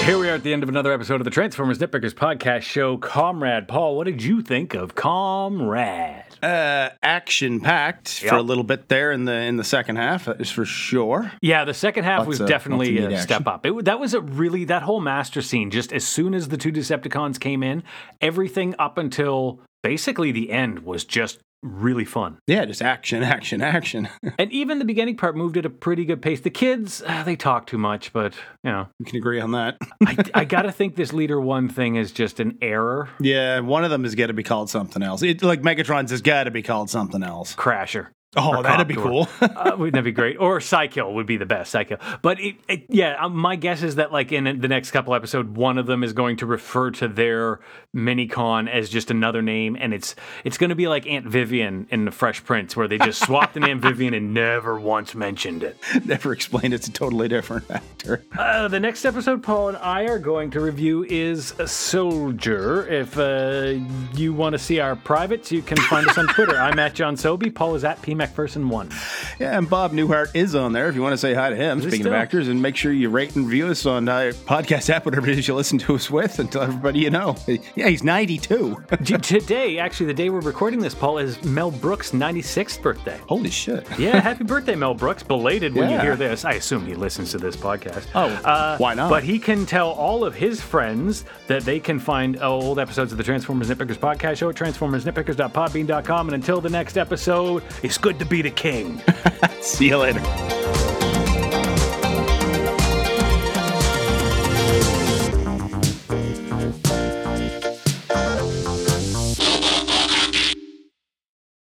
Here 0.06 0.18
we 0.18 0.28
are 0.28 0.34
at 0.34 0.44
the 0.44 0.52
end 0.52 0.64
of 0.64 0.70
another 0.70 0.92
episode 0.92 1.22
of 1.22 1.26
the 1.26 1.32
Transformers 1.32 1.78
Nitpickers 1.78 2.14
podcast 2.14 2.64
show. 2.64 2.98
Comrade 2.98 3.68
Paul, 3.68 3.96
what 3.96 4.06
did 4.06 4.22
you 4.24 4.42
think 4.42 4.74
of 4.74 4.96
Comrade? 4.96 6.24
uh, 6.42 6.90
action 7.04 7.60
packed 7.60 8.20
for 8.22 8.36
a 8.36 8.42
little 8.42 8.64
bit 8.64 8.90
there 8.90 9.12
in 9.12 9.26
the 9.26 9.34
in 9.36 9.58
the 9.58 9.64
second 9.64 9.98
half, 9.98 10.26
that 10.26 10.42
is 10.42 10.50
for 10.50 10.66
sure. 10.66 11.32
Yeah, 11.42 11.66
the 11.66 11.74
second 11.76 12.04
half 12.04 12.20
Lots 12.20 12.28
was 12.30 12.40
of- 12.42 12.48
definitely 12.50 12.98
a 12.98 13.10
neat 13.10 13.20
step 13.20 13.46
up. 13.46 13.64
It, 13.66 13.86
that 13.86 14.00
was 14.00 14.16
a 14.16 14.22
really 14.22 14.66
that 14.66 14.82
whole 14.82 15.02
master 15.02 15.42
scene. 15.44 15.70
Just 15.70 15.94
as 15.94 16.04
soon 16.06 16.34
as 16.34 16.50
the 16.50 16.58
two 16.58 16.72
Decepticons 16.72 17.40
came 17.40 17.62
in, 17.62 17.84
everything 18.22 18.74
up 18.80 18.98
until 18.98 19.60
basically 19.84 20.32
the 20.32 20.52
end 20.52 20.80
was 20.80 21.06
just 21.06 21.40
really 21.62 22.06
fun. 22.06 22.40
Yeah, 22.48 22.66
just 22.66 22.82
action, 22.82 23.24
action, 23.24 23.62
action. 23.62 24.10
and 24.40 24.52
even 24.52 24.80
the 24.80 24.86
beginning 24.86 25.18
part 25.18 25.36
moved 25.36 25.58
at 25.58 25.66
a 25.66 25.70
pretty 25.70 26.06
good 26.06 26.22
pace. 26.22 26.42
The 26.42 26.50
kids, 26.50 27.02
uh, 27.06 27.24
they 27.24 27.36
talk 27.36 27.68
too 27.68 27.78
much, 27.78 28.14
but 28.14 28.34
you 28.64 28.72
know, 28.72 28.88
we 29.00 29.06
can 29.06 29.18
agree 29.18 29.40
on 29.40 29.52
that. 29.52 29.78
I, 30.06 30.18
I 30.34 30.46
gotta 30.46 30.72
think 30.72 30.96
this 30.96 31.14
leader 31.14 31.40
one 31.40 31.70
thing 31.70 31.96
is 31.96 32.12
just 32.12 32.40
an 32.40 32.58
error. 32.62 33.10
Yeah, 33.20 33.60
one 33.60 33.84
of 33.84 33.90
them 33.90 34.04
has 34.04 34.16
got 34.16 34.28
to 34.28 34.34
be 34.34 34.44
called 34.44 34.70
something 34.70 35.02
else. 35.02 35.22
It, 35.22 35.44
like 35.44 35.62
Megatron's 35.62 36.12
has 36.12 36.22
got 36.22 36.46
to 36.46 36.52
be 36.52 36.62
called 36.62 36.90
something 36.90 37.24
else. 37.24 37.56
Crasher. 37.56 38.08
Oh, 38.38 38.62
that'd 38.64 38.88
be 38.88 38.96
cool. 38.96 39.28
uh, 39.42 39.76
wouldn't 39.78 39.96
that 39.96 40.06
be 40.06 40.14
great? 40.14 40.38
Or 40.38 40.60
Psykill 40.60 41.14
would 41.16 41.26
be 41.26 41.36
the 41.36 41.46
best. 41.46 41.74
Psykill, 41.74 42.00
but 42.22 42.40
it, 42.40 42.56
it, 42.70 42.86
yeah, 42.88 43.22
um, 43.22 43.36
my 43.36 43.58
guess 43.58 43.84
is 43.84 43.96
that 43.96 44.14
like 44.14 44.32
in 44.32 44.62
the 44.62 44.70
next 44.70 44.92
couple 44.92 45.14
episodes, 45.14 45.50
one 45.50 45.78
of 45.78 45.86
them 45.86 46.02
is 46.02 46.14
going 46.14 46.38
to 46.38 46.46
refer 46.46 46.92
to 46.92 47.10
their 47.10 47.60
mini 47.94 48.28
con 48.28 48.70
as 48.70 48.90
just 48.90 49.12
another 49.12 49.42
name, 49.42 49.76
and 49.78 49.94
it's 49.94 50.16
it's 50.46 50.58
going 50.58 50.70
to 50.70 50.78
be 50.78 50.88
like 50.88 51.06
Aunt 51.08 51.26
Vivian 51.26 51.88
in 51.90 52.06
the 52.06 52.12
Fresh 52.12 52.46
Prince, 52.46 52.74
where 52.74 52.88
they 52.88 52.98
just 52.98 53.22
swapped 53.26 53.58
an 53.58 53.66
Aunt 53.66 53.82
Vivian 53.82 54.14
and 54.14 54.34
never 54.34 54.80
once 54.80 55.14
mentioned 55.14 55.64
it. 55.64 55.78
Never 56.06 56.32
explained 56.32 56.74
it's 56.74 56.88
a 56.88 56.92
totally 56.92 57.28
different 57.28 57.70
actor. 57.70 58.24
Uh, 58.38 58.68
the 58.68 58.80
next 58.80 59.04
episode 59.06 59.44
Paul 59.44 59.70
and 59.70 59.78
I 59.78 60.04
are 60.04 60.20
going 60.20 60.52
to 60.52 60.62
review 60.62 61.04
is 61.04 61.54
Soldier. 61.66 62.88
If 62.88 63.18
uh, 63.18 63.74
you 64.16 64.34
want 64.34 64.54
to 64.54 64.60
see 64.60 64.80
our 64.80 64.96
privates, 64.96 65.52
you 65.52 65.62
can 65.62 65.78
find 65.78 66.08
us 66.08 66.18
on 66.18 66.28
Twitter. 66.28 66.58
I'm 66.58 66.80
at 66.80 66.96
John 66.96 67.18
Sobey. 67.18 67.50
Paul 67.50 67.76
is 67.76 67.84
at 67.84 68.02
PMacPherson1. 68.28 69.40
Yeah, 69.40 69.58
and 69.58 69.70
Bob 69.70 69.94
Newhart 69.94 70.32
is 70.34 70.56
on 70.56 70.74
there 70.74 70.90
if 70.90 70.96
you 70.96 71.02
want 71.02 71.14
to 71.14 71.18
say 71.18 71.34
hi 71.34 71.50
to 71.50 71.56
him. 71.56 71.80
he 71.80 71.88
Speaking 71.88 72.08
of 72.08 72.14
actors, 72.14 72.48
and 72.48 72.62
make 72.62 72.76
sure 72.76 72.92
you 72.92 73.10
rate 73.10 73.36
and 73.36 73.46
review 73.46 73.68
us 73.68 73.86
on 73.86 74.08
uh, 74.08 74.32
podcast 74.46 74.90
app, 74.90 75.06
whatever 75.06 75.30
it 75.30 75.38
is 75.38 75.48
you 75.48 75.56
listen 75.56 75.78
to 75.80 75.96
us 75.96 76.10
with, 76.10 76.40
and 76.40 76.52
tell 76.52 76.64
everybody 76.64 77.00
you 77.00 77.10
know. 77.10 77.36
Yeah, 77.76 77.88
he's 77.88 78.04
92. 78.04 78.84
Today, 79.22 79.80
actually, 79.80 80.06
the 80.08 80.14
day 80.14 80.30
we're 80.30 80.42
recording 80.42 80.80
this, 80.80 80.96
Paul, 80.96 81.18
is 81.18 81.42
Mel 81.44 81.72
Brooks' 81.72 82.12
96th 82.12 82.82
birthday. 82.82 83.20
Holy 83.28 83.50
shit. 83.50 83.88
Yeah, 84.00 84.20
happy 84.22 84.44
birthday, 84.44 84.76
Mel 84.76 84.94
Brooks. 84.94 85.24
Belated 85.24 85.74
when 85.74 85.90
you 85.90 86.00
hear 86.00 86.16
this. 86.16 86.46
I 86.46 86.54
assume 86.54 86.86
he 86.86 86.96
listens 86.96 87.32
to 87.32 87.38
this 87.38 87.56
podcast. 87.56 88.08
Oh, 88.16 88.76
why 88.78 88.94
not? 88.94 89.10
But 89.10 89.24
he 89.24 89.40
can 89.40 89.66
tell 89.66 89.92
all 89.92 90.24
of 90.24 90.36
his 90.36 90.62
friends 90.62 91.26
that 91.48 91.64
they 91.64 91.80
can 91.80 92.00
find 92.00 92.38
uh, 92.38 92.50
old 92.50 92.80
episodes 92.80 93.12
of 93.12 93.18
the 93.18 93.24
Transformers 93.24 93.70
Nitpickers 93.70 93.98
podcast 93.98 94.38
show 94.38 94.50
at 94.50 94.56
transformersnitpickers.podbean.com. 94.56 96.28
And 96.28 96.36
until 96.36 96.62
the 96.62 96.70
next 96.70 96.98
episode, 96.98 97.64
it's 97.84 97.98
good 98.12 98.20
to 98.20 98.26
be 98.26 98.42
the 98.42 98.50
king. 98.50 99.02
See 99.62 99.88
you 99.88 99.98
later. 99.98 100.20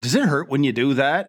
Does 0.02 0.16
it 0.16 0.24
hurt 0.24 0.48
when 0.48 0.64
you 0.64 0.72
do 0.72 0.94
that? 0.94 1.28